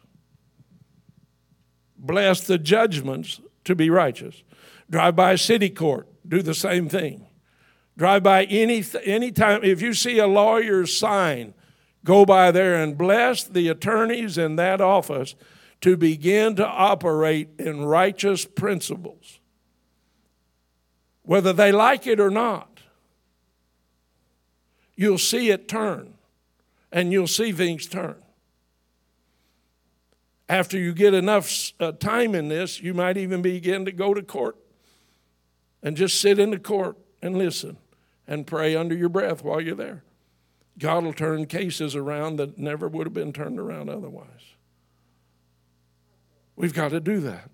Bless 1.97 2.41
the 2.41 2.57
judgments 2.57 3.39
to 3.63 3.75
be 3.75 3.89
righteous. 3.89 4.43
Drive 4.89 5.15
by 5.15 5.31
a 5.31 5.37
city 5.37 5.69
court, 5.69 6.07
do 6.27 6.41
the 6.41 6.53
same 6.53 6.89
thing. 6.89 7.27
Drive 7.97 8.23
by 8.23 8.45
any 8.45 8.83
anytime 9.03 9.63
if 9.63 9.81
you 9.81 9.93
see 9.93 10.17
a 10.17 10.27
lawyer's 10.27 10.97
sign 10.97 11.53
go 12.03 12.25
by 12.25 12.51
there 12.51 12.75
and 12.75 12.97
bless 12.97 13.43
the 13.43 13.67
attorneys 13.67 14.37
in 14.37 14.55
that 14.57 14.81
office 14.81 15.35
to 15.81 15.97
begin 15.97 16.55
to 16.55 16.67
operate 16.67 17.49
in 17.59 17.85
righteous 17.85 18.45
principles, 18.45 19.39
whether 21.23 21.53
they 21.53 21.71
like 21.71 22.07
it 22.07 22.19
or 22.19 22.29
not. 22.29 22.79
You'll 24.95 25.17
see 25.17 25.49
it 25.49 25.67
turn, 25.67 26.13
and 26.91 27.11
you'll 27.11 27.27
see 27.27 27.51
things 27.51 27.87
turn. 27.87 28.15
After 30.47 30.77
you 30.77 30.93
get 30.93 31.13
enough 31.13 31.73
uh, 31.79 31.93
time 31.93 32.35
in 32.35 32.47
this, 32.47 32.79
you 32.79 32.93
might 32.93 33.17
even 33.17 33.41
begin 33.41 33.85
to 33.85 33.91
go 33.91 34.13
to 34.13 34.21
court 34.21 34.57
and 35.83 35.97
just 35.97 36.19
sit 36.19 36.39
in 36.39 36.49
the 36.49 36.59
court 36.59 36.97
and 37.21 37.37
listen 37.37 37.77
and 38.25 38.47
pray 38.47 38.75
under 38.75 38.95
your 38.95 39.09
breath 39.09 39.43
while 39.43 39.61
you're 39.61 39.75
there. 39.75 40.03
God 40.79 41.03
will 41.03 41.13
turn 41.13 41.45
cases 41.45 41.95
around 41.95 42.37
that 42.37 42.57
never 42.57 42.87
would 42.87 43.05
have 43.05 43.13
been 43.13 43.33
turned 43.33 43.59
around 43.59 43.89
otherwise. 43.89 44.27
We've 46.55 46.73
got 46.73 46.89
to 46.89 46.99
do 46.99 47.19
that. 47.19 47.49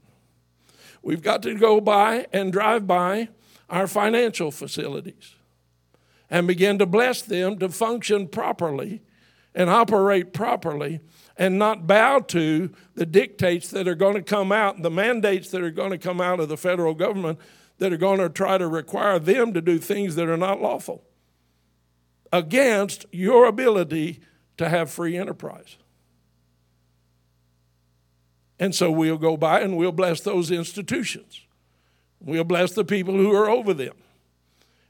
We've 1.02 1.22
got 1.22 1.44
to 1.44 1.56
go 1.56 1.82
by 1.82 2.28
and 2.32 2.54
drive 2.54 2.86
by 2.86 3.30
our 3.70 3.88
financial 3.88 4.52
facilities 4.52 5.36
and 6.30 6.48
begin 6.48 6.78
to 6.80 6.86
bless 6.86 7.22
them 7.22 7.58
to 7.60 7.70
function 7.70 8.28
properly 8.28 9.02
and 9.56 9.70
operate 9.70 10.34
properly 10.34 11.00
and 11.38 11.58
not 11.58 11.88
bow 11.88 12.20
to 12.20 12.70
the 12.96 13.06
dictates 13.06 13.70
that 13.70 13.88
are 13.88 13.96
going 13.96 14.16
to 14.16 14.22
come 14.22 14.52
out, 14.52 14.82
the 14.82 14.92
mandates 14.92 15.50
that 15.52 15.62
are 15.62 15.72
going 15.72 15.92
to 15.92 15.98
come 15.98 16.22
out 16.22 16.40
of 16.40 16.50
the 16.50 16.58
federal 16.58 16.94
government 16.94 17.40
that 17.80 17.92
are 17.92 17.98
going 17.98 18.20
to 18.20 18.30
try 18.30 18.58
to 18.58 18.68
require 18.68 19.20
them 19.20 19.54
to 19.54 19.62
do 19.62 19.80
things 19.80 20.16
that 20.16 20.30
are 20.30 20.38
not 20.38 20.62
lawful 20.62 21.04
against 22.32 23.06
your 23.12 23.46
ability 23.46 24.20
to 24.58 24.70
have 24.70 24.92
free 24.92 25.18
enterprise. 25.18 25.78
And 28.60 28.76
so 28.76 28.92
we'll 28.92 29.18
go 29.18 29.38
by 29.38 29.62
and 29.62 29.78
we'll 29.78 29.92
bless 29.92 30.20
those 30.22 30.52
institutions. 30.52 31.42
We'll 32.20 32.44
bless 32.44 32.74
the 32.74 32.84
people 32.84 33.16
who 33.16 33.34
are 33.34 33.50
over 33.50 33.74
them. 33.74 33.96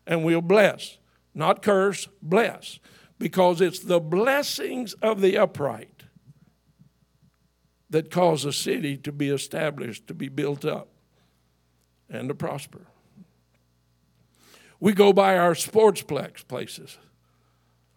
And 0.08 0.26
we'll 0.26 0.42
bless, 0.42 0.98
not 1.36 1.62
curse, 1.62 2.08
bless, 2.22 2.80
because 3.20 3.62
it's 3.62 3.80
the 3.80 4.00
blessings 4.00 4.94
of 4.94 5.22
the 5.22 5.38
upright 5.38 6.04
that 7.92 8.10
cause 8.10 8.44
a 8.44 8.54
city 8.54 8.98
to 8.98 9.12
be 9.12 9.30
established, 9.30 10.08
to 10.08 10.16
be 10.16 10.30
built 10.30 10.66
up, 10.66 10.88
and 12.10 12.30
to 12.30 12.36
prosper. 12.36 12.82
We 14.80 14.94
go 14.94 15.12
by 15.14 15.38
our 15.38 15.54
sportsplex 15.54 16.48
places 16.48 16.98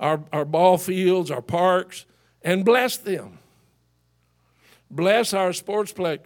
our, 0.01 0.25
our 0.33 0.44
ball 0.44 0.79
fields, 0.79 1.31
our 1.31 1.40
parks, 1.40 2.07
and 2.42 2.64
bless 2.64 2.96
them. 2.96 3.38
Bless 4.90 5.33
our 5.33 5.51
sportsplex 5.51 6.20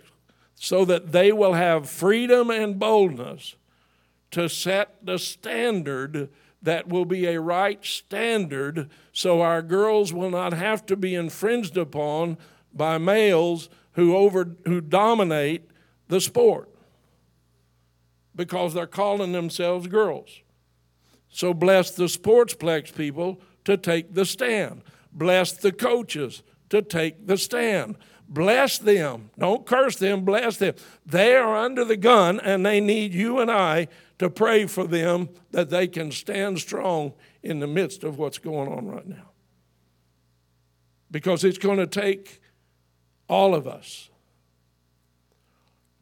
so 0.54 0.86
that 0.86 1.12
they 1.12 1.30
will 1.30 1.52
have 1.52 1.88
freedom 1.88 2.50
and 2.50 2.78
boldness 2.78 3.54
to 4.30 4.48
set 4.48 4.96
the 5.04 5.18
standard 5.18 6.30
that 6.62 6.88
will 6.88 7.04
be 7.04 7.26
a 7.26 7.38
right 7.38 7.84
standard 7.84 8.88
so 9.12 9.42
our 9.42 9.60
girls 9.60 10.12
will 10.12 10.30
not 10.30 10.54
have 10.54 10.86
to 10.86 10.96
be 10.96 11.14
infringed 11.14 11.76
upon 11.76 12.38
by 12.72 12.96
males 12.96 13.68
who 13.92 14.16
over 14.16 14.56
who 14.64 14.80
dominate 14.80 15.70
the 16.08 16.20
sport 16.20 16.68
because 18.36 18.74
they're 18.74 18.86
calling 18.86 19.32
themselves 19.32 19.88
girls. 19.88 20.42
So 21.28 21.52
bless 21.52 21.90
the 21.90 22.04
sportsplex 22.04 22.94
people 22.94 23.40
to 23.64 23.76
take 23.76 24.14
the 24.14 24.24
stand. 24.24 24.82
Bless 25.12 25.52
the 25.52 25.72
coaches 25.72 26.42
to 26.68 26.82
take 26.82 27.26
the 27.26 27.38
stand. 27.38 27.96
Bless 28.28 28.78
them. 28.78 29.30
Don't 29.38 29.66
curse 29.66 29.96
them, 29.96 30.24
bless 30.24 30.58
them. 30.58 30.74
They 31.04 31.34
are 31.36 31.56
under 31.56 31.84
the 31.84 31.96
gun 31.96 32.40
and 32.40 32.64
they 32.64 32.80
need 32.80 33.14
you 33.14 33.38
and 33.38 33.50
I 33.50 33.88
to 34.18 34.28
pray 34.28 34.66
for 34.66 34.86
them 34.86 35.28
that 35.52 35.70
they 35.70 35.86
can 35.86 36.10
stand 36.10 36.58
strong 36.58 37.12
in 37.42 37.60
the 37.60 37.66
midst 37.66 38.02
of 38.04 38.18
what's 38.18 38.38
going 38.38 38.68
on 38.68 38.86
right 38.86 39.06
now. 39.06 39.30
Because 41.10 41.44
it's 41.44 41.58
going 41.58 41.78
to 41.78 41.86
take 41.86 42.40
all 43.28 43.54
of 43.54 43.66
us 43.66 44.10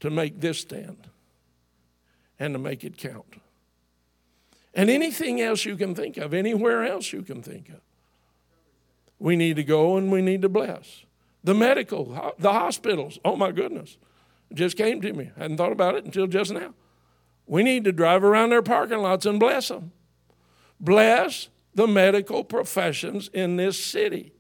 to 0.01 0.11
make 0.11 0.41
this 0.41 0.61
stand 0.61 1.09
and 2.45 2.55
to 2.55 2.59
make 2.59 2.85
it 2.85 2.99
count 2.99 3.41
and 4.75 4.91
anything 4.91 5.41
else 5.41 5.65
you 5.65 5.77
can 5.77 5.95
think 5.95 6.17
of, 6.17 6.35
anywhere 6.35 6.85
else 6.85 7.13
you 7.13 7.23
can 7.23 7.43
think 7.43 7.69
of. 7.69 7.81
We 9.19 9.37
need 9.37 9.57
to 9.57 9.65
go 9.65 9.97
and 9.97 10.11
we 10.11 10.21
need 10.21 10.43
to 10.43 10.49
bless. 10.49 11.05
The 11.45 11.55
medical, 11.55 12.35
the 12.39 12.53
hospitals, 12.53 13.19
oh 13.25 13.37
my 13.37 13.53
goodness. 13.53 13.97
Just 14.53 14.77
came 14.77 15.01
to 15.01 15.13
me. 15.13 15.31
I 15.37 15.43
hadn't 15.43 15.57
thought 15.57 15.73
about 15.73 15.95
it 15.95 16.05
until 16.05 16.27
just 16.27 16.53
now. 16.53 16.75
We 17.47 17.63
need 17.63 17.85
to 17.85 17.93
drive 17.93 18.25
around 18.25 18.51
their 18.51 18.63
parking 18.63 18.99
lots 18.99 19.27
and 19.27 19.39
bless 19.39 19.69
them. 19.69 19.93
Bless 20.81 21.49
the 21.75 21.87
medical 21.87 22.45
professions 22.45 23.29
in 23.33 23.57
this 23.57 23.83
city 23.83 24.33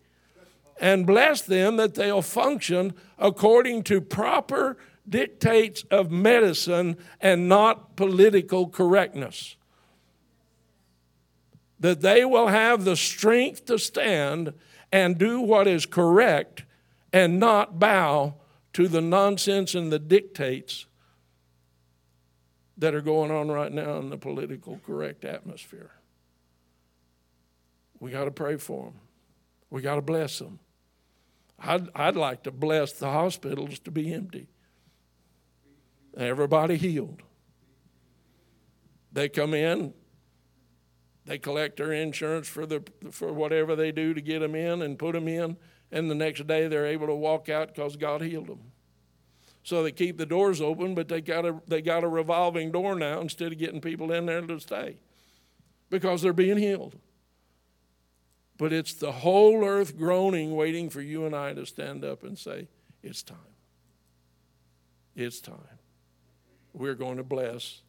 and 0.81 1.07
bless 1.07 1.43
them 1.43 1.77
that 1.77 1.95
they'll 1.95 2.23
function 2.23 2.95
according 3.19 3.85
to 3.85 4.01
proper 4.01 4.77
dictates 5.09 5.83
of 5.91 6.11
medicine 6.11 6.97
and 7.21 7.49
not 7.49 7.97
political 7.97 8.69
correctness. 8.69 9.57
That 11.81 12.01
they 12.01 12.25
will 12.25 12.49
have 12.49 12.85
the 12.85 12.97
strength 12.97 13.67
to 13.67 13.79
stand 13.79 14.55
and 14.91 15.19
do 15.19 15.41
what 15.41 15.67
is 15.67 15.87
correct 15.87 16.65
and 17.13 17.39
not 17.39 17.79
bow 17.79 18.35
to 18.73 18.89
the 18.89 19.01
nonsense 19.01 19.75
and 19.75 19.93
the 19.93 19.99
dictates 19.99 20.87
that 22.79 22.95
are 22.95 23.01
going 23.01 23.31
on 23.31 23.49
right 23.49 23.73
now 23.73 23.99
in 23.99 24.11
the 24.11 24.17
political 24.17 24.81
correct 24.85 25.25
atmosphere. 25.25 25.91
We 28.01 28.11
got 28.11 28.25
to 28.25 28.31
pray 28.31 28.57
for 28.57 28.87
them. 28.87 28.95
We 29.71 29.81
got 29.81 29.95
to 29.97 30.03
bless 30.03 30.39
them. 30.39 30.59
I'd, 31.59 31.89
I'd 31.95 32.17
like 32.17 32.43
to 32.45 32.51
bless 32.51 32.93
the 32.93 33.11
hospitals 33.11 33.79
to 33.81 33.91
be 33.91 34.13
empty. 34.13 34.49
Everybody 36.17 36.77
healed. 36.77 37.23
They 39.13 39.29
come 39.29 39.55
in, 39.55 39.95
they 41.25 41.39
collect 41.39 41.77
their 41.77 41.93
insurance 41.93 42.49
for, 42.49 42.67
the, 42.67 42.83
for 43.11 43.33
whatever 43.33 43.77
they 43.77 43.93
do 43.93 44.13
to 44.13 44.21
get 44.21 44.41
them 44.41 44.55
in 44.55 44.83
and 44.83 44.99
put 44.99 45.13
them 45.13 45.29
in, 45.29 45.57
and 45.93 46.11
the 46.11 46.15
next 46.15 46.47
day 46.47 46.67
they're 46.67 46.87
able 46.87 47.07
to 47.07 47.15
walk 47.15 47.49
out 47.49 47.75
because 47.75 47.97
God 47.97 48.23
healed 48.23 48.49
them. 48.49 48.61
So 49.63 49.83
they 49.83 49.93
keep 49.93 50.19
the 50.19 50.27
doors 50.27 50.61
open, 50.61 50.95
but 50.95 51.09
they 51.09 51.23
got 51.23 51.47
a, 51.47 51.61
they 51.67 51.81
got 51.81 52.05
a 52.05 52.09
revolving 52.09 52.71
door 52.71 52.95
now 52.95 53.21
instead 53.21 53.53
of 53.53 53.59
getting 53.59 53.81
people 53.81 54.13
in 54.13 54.27
there 54.27 54.43
to 54.43 54.61
stay 54.61 54.99
because 55.89 56.21
they're 56.21 56.35
being 56.35 56.59
healed. 56.59 56.97
But 58.59 58.73
it's 58.73 58.95
the 58.95 59.13
whole 59.13 59.65
earth 59.65 59.97
groaning, 59.97 60.55
waiting 60.55 60.91
for 60.91 61.01
you 61.01 61.25
and 61.25 61.35
I 61.35 61.55
to 61.55 61.65
stand 61.65 62.05
up 62.05 62.23
and 62.25 62.39
say, 62.39 62.69
It's 63.03 63.23
time. 63.23 63.39
It's 65.17 65.41
time. 65.41 65.74
We're 66.75 66.95
going 66.95 67.17
to 67.17 67.23
bless. 67.25 67.81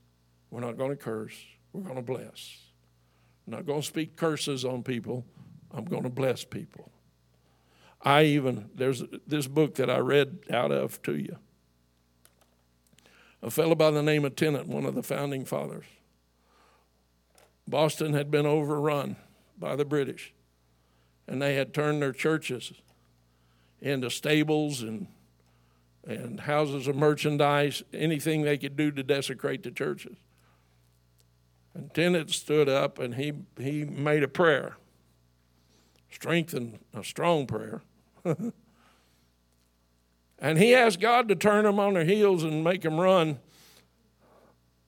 We're 0.49 0.61
not 0.61 0.77
going 0.77 0.91
to 0.91 0.95
curse. 0.95 1.35
We're 1.73 1.81
going 1.81 1.97
to 1.97 2.01
bless. 2.01 2.57
I'm 3.45 3.53
not 3.53 3.65
going 3.65 3.81
to 3.81 3.87
speak 3.87 4.15
curses 4.15 4.63
on 4.63 4.83
people. 4.83 5.25
I'm 5.73 5.83
going 5.83 6.03
to 6.03 6.09
bless 6.09 6.45
people. 6.45 6.91
I 8.01 8.23
even, 8.23 8.69
there's 8.73 9.03
this 9.27 9.47
book 9.47 9.75
that 9.75 9.89
I 9.89 9.97
read 9.97 10.39
out 10.51 10.71
of 10.71 11.01
to 11.03 11.17
you. 11.17 11.37
A 13.41 13.51
fellow 13.51 13.75
by 13.75 13.91
the 13.91 14.03
name 14.03 14.23
of 14.23 14.35
Tennent, 14.35 14.67
one 14.67 14.85
of 14.85 14.95
the 14.95 15.03
founding 15.03 15.43
fathers. 15.43 15.85
Boston 17.67 18.13
had 18.13 18.29
been 18.29 18.45
overrun 18.45 19.15
by 19.57 19.75
the 19.75 19.85
British 19.85 20.33
and 21.27 21.41
they 21.41 21.55
had 21.55 21.73
turned 21.73 22.01
their 22.01 22.11
churches 22.11 22.73
into 23.81 24.09
stables 24.09 24.81
and 24.81 25.07
and 26.05 26.39
houses 26.41 26.87
of 26.87 26.95
merchandise, 26.95 27.83
anything 27.93 28.43
they 28.43 28.57
could 28.57 28.75
do 28.75 28.91
to 28.91 29.03
desecrate 29.03 29.63
the 29.63 29.71
churches. 29.71 30.17
And 31.73 31.93
Tennent 31.93 32.31
stood 32.31 32.69
up 32.69 32.99
and 32.99 33.15
he, 33.15 33.33
he 33.57 33.83
made 33.83 34.23
a 34.23 34.27
prayer, 34.27 34.77
strengthened 36.09 36.79
a 36.93 37.03
strong 37.03 37.47
prayer. 37.47 37.81
and 40.39 40.57
he 40.57 40.73
asked 40.75 40.99
God 40.99 41.27
to 41.29 41.35
turn 41.35 41.65
them 41.65 41.79
on 41.79 41.95
their 41.95 42.05
heels 42.05 42.43
and 42.43 42.63
make 42.63 42.81
them 42.81 42.99
run, 42.99 43.39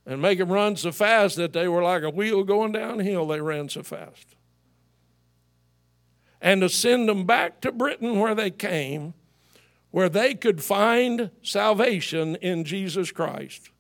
and 0.06 0.22
make 0.22 0.38
them 0.38 0.52
run 0.52 0.76
so 0.76 0.92
fast 0.92 1.36
that 1.36 1.52
they 1.52 1.68
were 1.68 1.84
like 1.84 2.04
a 2.04 2.10
wheel 2.10 2.44
going 2.44 2.72
downhill. 2.72 3.28
They 3.28 3.42
ran 3.42 3.68
so 3.68 3.84
fast 3.84 4.38
and 6.42 6.62
to 6.62 6.70
send 6.70 7.10
them 7.10 7.26
back 7.26 7.62
to 7.62 7.72
Britain 7.72 8.20
where 8.20 8.36
they 8.36 8.52
came, 8.52 9.14
where 9.98 10.10
they 10.10 10.36
could 10.36 10.64
find 10.64 11.32
salvation 11.42 12.36
in 12.36 12.64
Jesus 12.64 13.10
Christ 13.10 13.72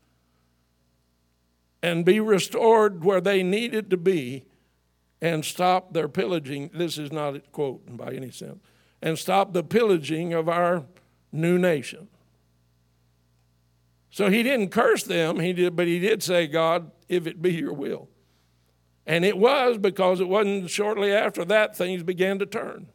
and 1.84 2.03
be 2.03 2.20
restored 2.20 3.03
where 3.05 3.22
they 3.22 3.43
needed 3.43 3.91
to 3.91 3.97
be 3.97 4.43
and 5.22 5.45
stop 5.45 5.93
their 5.93 6.07
pillaging. 6.07 6.72
This 6.74 6.97
is 6.97 7.11
not 7.11 7.36
a 7.36 7.39
quote 7.51 7.95
by 7.95 8.13
any 8.13 8.32
sense. 8.32 8.57
And 8.99 9.20
stop 9.20 9.53
the 9.53 9.61
pillaging 9.61 10.34
of 10.34 10.49
our 10.49 10.86
new 11.32 11.59
nation. 11.59 12.07
So 14.09 14.32
he 14.32 14.41
didn't 14.41 14.70
curse 14.70 15.03
them, 15.03 15.39
he 15.39 15.53
did, 15.53 15.76
but 15.76 15.86
he 15.86 15.99
did 15.99 16.24
say, 16.24 16.47
God, 16.47 16.89
if 17.07 17.28
it 17.28 17.43
be 17.43 17.53
your 17.53 17.74
will. 17.74 18.09
And 19.05 19.24
it 19.24 19.38
was 19.38 19.78
because 19.78 20.20
it 20.20 20.28
wasn't 20.28 20.72
shortly 20.72 21.13
after 21.13 21.45
that 21.45 21.78
things 21.78 22.01
began 22.01 22.39
to 22.39 22.47
turn. 22.47 22.88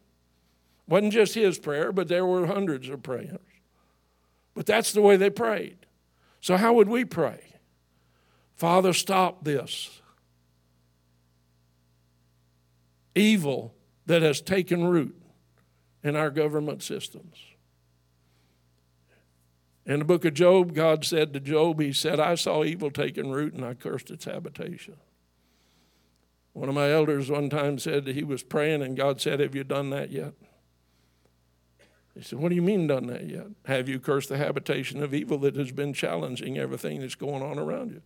Wasn't 0.87 1.13
just 1.13 1.33
his 1.35 1.59
prayer, 1.59 1.91
but 1.91 2.07
there 2.07 2.25
were 2.25 2.45
hundreds 2.45 2.89
of 2.89 3.03
prayers. 3.03 3.39
But 4.53 4.65
that's 4.65 4.91
the 4.91 5.01
way 5.01 5.15
they 5.17 5.29
prayed. 5.29 5.77
So, 6.41 6.57
how 6.57 6.73
would 6.73 6.89
we 6.89 7.05
pray? 7.05 7.55
Father, 8.55 8.93
stop 8.93 9.43
this 9.43 10.01
evil 13.15 13.73
that 14.05 14.21
has 14.21 14.41
taken 14.41 14.85
root 14.85 15.15
in 16.03 16.15
our 16.15 16.29
government 16.29 16.83
systems. 16.83 17.37
In 19.85 19.99
the 19.99 20.05
book 20.05 20.23
of 20.25 20.33
Job, 20.33 20.73
God 20.73 21.03
said 21.03 21.33
to 21.33 21.39
Job, 21.39 21.79
He 21.79 21.93
said, 21.93 22.19
I 22.19 22.35
saw 22.35 22.63
evil 22.63 22.89
taking 22.89 23.31
root 23.31 23.53
and 23.53 23.65
I 23.65 23.73
cursed 23.73 24.11
its 24.11 24.25
habitation. 24.25 24.95
One 26.53 26.69
of 26.69 26.75
my 26.75 26.91
elders 26.91 27.29
one 27.29 27.49
time 27.49 27.79
said 27.79 28.07
he 28.07 28.23
was 28.23 28.43
praying 28.43 28.81
and 28.81 28.95
God 28.95 29.19
said, 29.19 29.39
Have 29.39 29.55
you 29.55 29.63
done 29.63 29.89
that 29.89 30.11
yet? 30.11 30.33
He 32.15 32.21
said, 32.21 32.39
What 32.39 32.49
do 32.49 32.55
you 32.55 32.61
mean 32.61 32.87
done 32.87 33.07
that 33.07 33.27
yet? 33.27 33.47
Have 33.65 33.89
you 33.89 33.99
cursed 33.99 34.29
the 34.29 34.37
habitation 34.37 35.01
of 35.01 35.13
evil 35.13 35.37
that 35.39 35.55
has 35.55 35.71
been 35.71 35.93
challenging 35.93 36.57
everything 36.57 37.01
that's 37.01 37.15
going 37.15 37.41
on 37.41 37.57
around 37.57 37.91
you? 37.91 38.01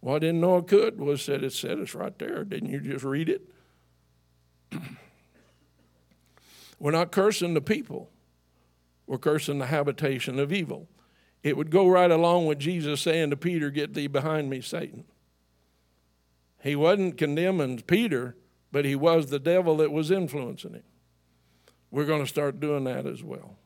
Well, 0.00 0.16
I 0.16 0.18
didn't 0.18 0.40
know 0.40 0.58
I 0.58 0.60
could. 0.62 0.98
Was 0.98 1.22
said 1.22 1.42
it 1.42 1.52
said 1.52 1.78
it's 1.78 1.94
right 1.94 2.18
there. 2.18 2.44
Didn't 2.44 2.70
you 2.70 2.80
just 2.80 3.04
read 3.04 3.28
it? 3.28 3.42
We're 6.78 6.90
not 6.90 7.12
cursing 7.12 7.54
the 7.54 7.60
people. 7.60 8.10
We're 9.06 9.18
cursing 9.18 9.58
the 9.58 9.66
habitation 9.66 10.38
of 10.38 10.52
evil. 10.52 10.88
It 11.42 11.56
would 11.56 11.70
go 11.70 11.88
right 11.88 12.10
along 12.10 12.46
with 12.46 12.58
Jesus 12.58 13.00
saying 13.00 13.30
to 13.30 13.36
Peter, 13.36 13.70
Get 13.70 13.94
thee 13.94 14.08
behind 14.08 14.50
me, 14.50 14.60
Satan. 14.60 15.04
He 16.62 16.74
wasn't 16.74 17.16
condemning 17.16 17.80
Peter, 17.82 18.36
but 18.72 18.84
he 18.84 18.96
was 18.96 19.26
the 19.26 19.38
devil 19.38 19.76
that 19.76 19.92
was 19.92 20.10
influencing 20.10 20.74
him. 20.74 20.82
We're 21.90 22.04
going 22.04 22.22
to 22.22 22.26
start 22.26 22.60
doing 22.60 22.84
that 22.84 23.06
as 23.06 23.22
well. 23.22 23.56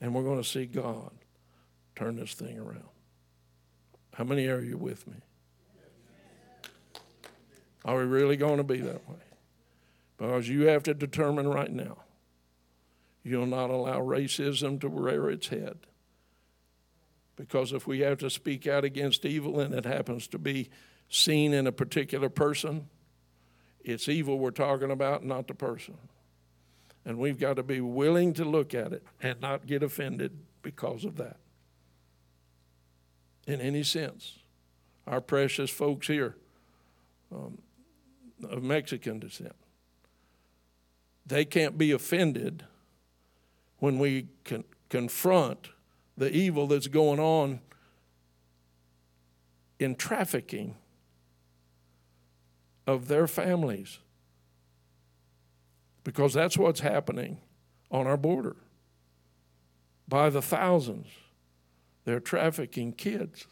And 0.00 0.14
we're 0.14 0.22
going 0.22 0.42
to 0.42 0.48
see 0.48 0.66
God 0.66 1.10
turn 1.94 2.16
this 2.16 2.34
thing 2.34 2.58
around. 2.58 2.88
How 4.14 4.24
many 4.24 4.46
are 4.46 4.60
you 4.60 4.76
with 4.76 5.06
me? 5.06 5.16
Are 7.84 7.98
we 7.98 8.04
really 8.04 8.36
going 8.36 8.58
to 8.58 8.64
be 8.64 8.78
that 8.80 9.08
way? 9.08 9.16
Because 10.16 10.48
you 10.48 10.66
have 10.66 10.82
to 10.84 10.94
determine 10.94 11.48
right 11.48 11.72
now 11.72 11.98
you'll 13.22 13.46
not 13.46 13.70
allow 13.70 14.00
racism 14.00 14.80
to 14.80 14.88
rear 14.88 15.30
its 15.30 15.48
head. 15.48 15.78
Because 17.36 17.72
if 17.72 17.86
we 17.86 18.00
have 18.00 18.18
to 18.18 18.30
speak 18.30 18.66
out 18.66 18.84
against 18.84 19.24
evil 19.24 19.60
and 19.60 19.74
it 19.74 19.84
happens 19.84 20.26
to 20.28 20.38
be 20.38 20.70
seen 21.08 21.54
in 21.54 21.66
a 21.66 21.72
particular 21.72 22.28
person, 22.28 22.88
it's 23.82 24.08
evil 24.08 24.38
we're 24.38 24.50
talking 24.50 24.90
about, 24.90 25.24
not 25.24 25.46
the 25.48 25.54
person. 25.54 25.96
And 27.04 27.18
we've 27.18 27.38
got 27.38 27.56
to 27.56 27.62
be 27.62 27.80
willing 27.80 28.34
to 28.34 28.44
look 28.44 28.74
at 28.74 28.92
it 28.92 29.02
and 29.22 29.40
not 29.40 29.66
get 29.66 29.82
offended 29.82 30.38
because 30.62 31.04
of 31.04 31.16
that. 31.16 31.36
In 33.46 33.60
any 33.60 33.82
sense. 33.82 34.38
Our 35.06 35.20
precious 35.20 35.70
folks 35.70 36.06
here 36.06 36.36
um, 37.32 37.58
of 38.48 38.62
Mexican 38.62 39.18
descent, 39.18 39.56
they 41.26 41.44
can't 41.44 41.78
be 41.78 41.90
offended 41.90 42.64
when 43.78 43.98
we 43.98 44.28
can 44.44 44.64
confront 44.88 45.70
the 46.16 46.30
evil 46.30 46.66
that's 46.66 46.86
going 46.86 47.18
on 47.18 47.60
in 49.78 49.94
trafficking 49.94 50.76
of 52.86 53.08
their 53.08 53.26
families. 53.26 53.98
Because 56.04 56.32
that's 56.32 56.56
what's 56.56 56.80
happening 56.80 57.38
on 57.90 58.06
our 58.06 58.16
border. 58.16 58.56
By 60.08 60.30
the 60.30 60.42
thousands, 60.42 61.06
they're 62.04 62.20
trafficking 62.20 62.92
kids. 62.92 63.46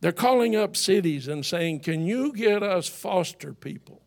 They're 0.00 0.12
calling 0.12 0.54
up 0.54 0.76
cities 0.76 1.26
and 1.26 1.44
saying, 1.44 1.80
Can 1.80 2.06
you 2.06 2.32
get 2.32 2.62
us 2.62 2.88
foster 2.88 3.52
people? 3.52 4.02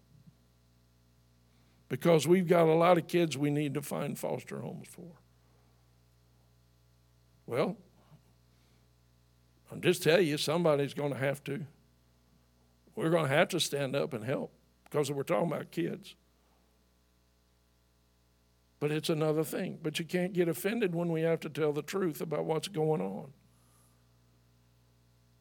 because 1.91 2.25
we've 2.25 2.47
got 2.47 2.69
a 2.69 2.73
lot 2.73 2.97
of 2.97 3.05
kids 3.05 3.37
we 3.37 3.49
need 3.49 3.73
to 3.73 3.81
find 3.81 4.17
foster 4.17 4.61
homes 4.61 4.87
for. 4.87 5.11
Well, 7.45 7.75
I'm 9.69 9.81
just 9.81 10.01
telling 10.01 10.25
you, 10.25 10.37
somebody's 10.37 10.93
going 10.93 11.11
to 11.11 11.19
have 11.19 11.43
to. 11.43 11.65
We're 13.01 13.09
going 13.09 13.27
to 13.27 13.35
have 13.35 13.47
to 13.49 13.59
stand 13.59 13.95
up 13.95 14.13
and 14.13 14.23
help 14.23 14.53
because 14.83 15.11
we're 15.11 15.23
talking 15.23 15.51
about 15.51 15.71
kids. 15.71 16.13
But 18.79 18.91
it's 18.91 19.09
another 19.09 19.43
thing. 19.43 19.79
But 19.81 19.97
you 19.97 20.05
can't 20.05 20.33
get 20.33 20.47
offended 20.47 20.93
when 20.93 21.11
we 21.11 21.21
have 21.21 21.39
to 21.39 21.49
tell 21.49 21.73
the 21.73 21.81
truth 21.81 22.21
about 22.21 22.45
what's 22.45 22.67
going 22.67 23.01
on. 23.01 23.31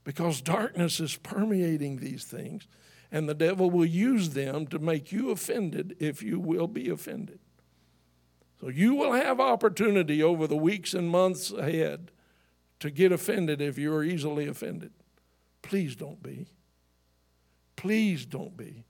Because 0.04 0.40
darkness 0.40 1.00
is 1.00 1.16
permeating 1.16 1.98
these 1.98 2.24
things, 2.24 2.66
and 3.12 3.28
the 3.28 3.34
devil 3.34 3.70
will 3.70 3.84
use 3.84 4.30
them 4.30 4.66
to 4.68 4.78
make 4.78 5.12
you 5.12 5.30
offended 5.30 5.96
if 6.00 6.22
you 6.22 6.40
will 6.40 6.66
be 6.66 6.88
offended. 6.88 7.40
So 8.58 8.68
you 8.68 8.94
will 8.94 9.12
have 9.12 9.38
opportunity 9.38 10.22
over 10.22 10.46
the 10.46 10.56
weeks 10.56 10.94
and 10.94 11.10
months 11.10 11.50
ahead 11.50 12.10
to 12.78 12.90
get 12.90 13.12
offended 13.12 13.60
if 13.60 13.76
you 13.76 13.92
are 13.92 14.02
easily 14.02 14.48
offended. 14.48 14.92
Please 15.60 15.94
don't 15.94 16.22
be. 16.22 16.46
Please 17.80 18.26
don't 18.26 18.54
be. 18.58 18.84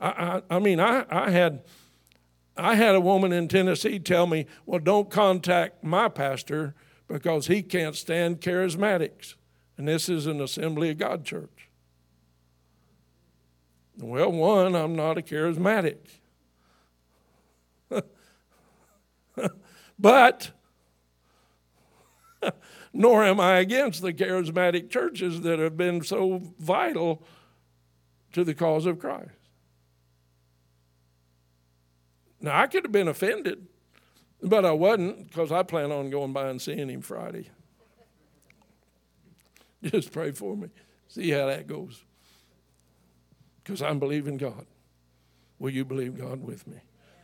I, 0.00 0.08
I, 0.08 0.56
I 0.56 0.58
mean, 0.58 0.80
I, 0.80 1.04
I 1.08 1.30
had 1.30 1.62
I 2.56 2.74
had 2.74 2.96
a 2.96 3.00
woman 3.00 3.32
in 3.32 3.46
Tennessee 3.46 4.00
tell 4.00 4.26
me, 4.26 4.46
well, 4.64 4.80
don't 4.80 5.08
contact 5.08 5.84
my 5.84 6.08
pastor 6.08 6.74
because 7.06 7.46
he 7.46 7.62
can't 7.62 7.94
stand 7.94 8.40
charismatics. 8.40 9.36
And 9.78 9.86
this 9.86 10.08
is 10.08 10.26
an 10.26 10.40
Assembly 10.40 10.90
of 10.90 10.98
God 10.98 11.24
church. 11.24 11.68
Well, 13.98 14.32
one, 14.32 14.74
I'm 14.74 14.96
not 14.96 15.16
a 15.16 15.22
charismatic. 15.22 15.98
but, 19.96 20.50
nor 22.92 23.22
am 23.22 23.38
I 23.38 23.58
against 23.58 24.02
the 24.02 24.12
charismatic 24.12 24.90
churches 24.90 25.42
that 25.42 25.60
have 25.60 25.76
been 25.76 26.02
so 26.02 26.42
vital 26.58 27.22
to 28.36 28.44
the 28.44 28.52
cause 28.52 28.84
of 28.84 28.98
Christ. 28.98 29.30
Now, 32.38 32.60
I 32.60 32.66
could 32.66 32.84
have 32.84 32.92
been 32.92 33.08
offended, 33.08 33.66
but 34.42 34.66
I 34.66 34.72
wasn't 34.72 35.28
because 35.28 35.50
I 35.50 35.62
plan 35.62 35.90
on 35.90 36.10
going 36.10 36.34
by 36.34 36.50
and 36.50 36.60
seeing 36.60 36.90
him 36.90 37.00
Friday. 37.00 37.48
Just 39.82 40.12
pray 40.12 40.32
for 40.32 40.54
me. 40.54 40.68
See 41.08 41.30
how 41.30 41.46
that 41.46 41.66
goes. 41.66 42.04
Because 43.64 43.80
I'm 43.80 43.98
believing 43.98 44.36
God. 44.36 44.66
Will 45.58 45.70
you 45.70 45.86
believe 45.86 46.18
God 46.18 46.42
with 46.42 46.66
me? 46.66 46.76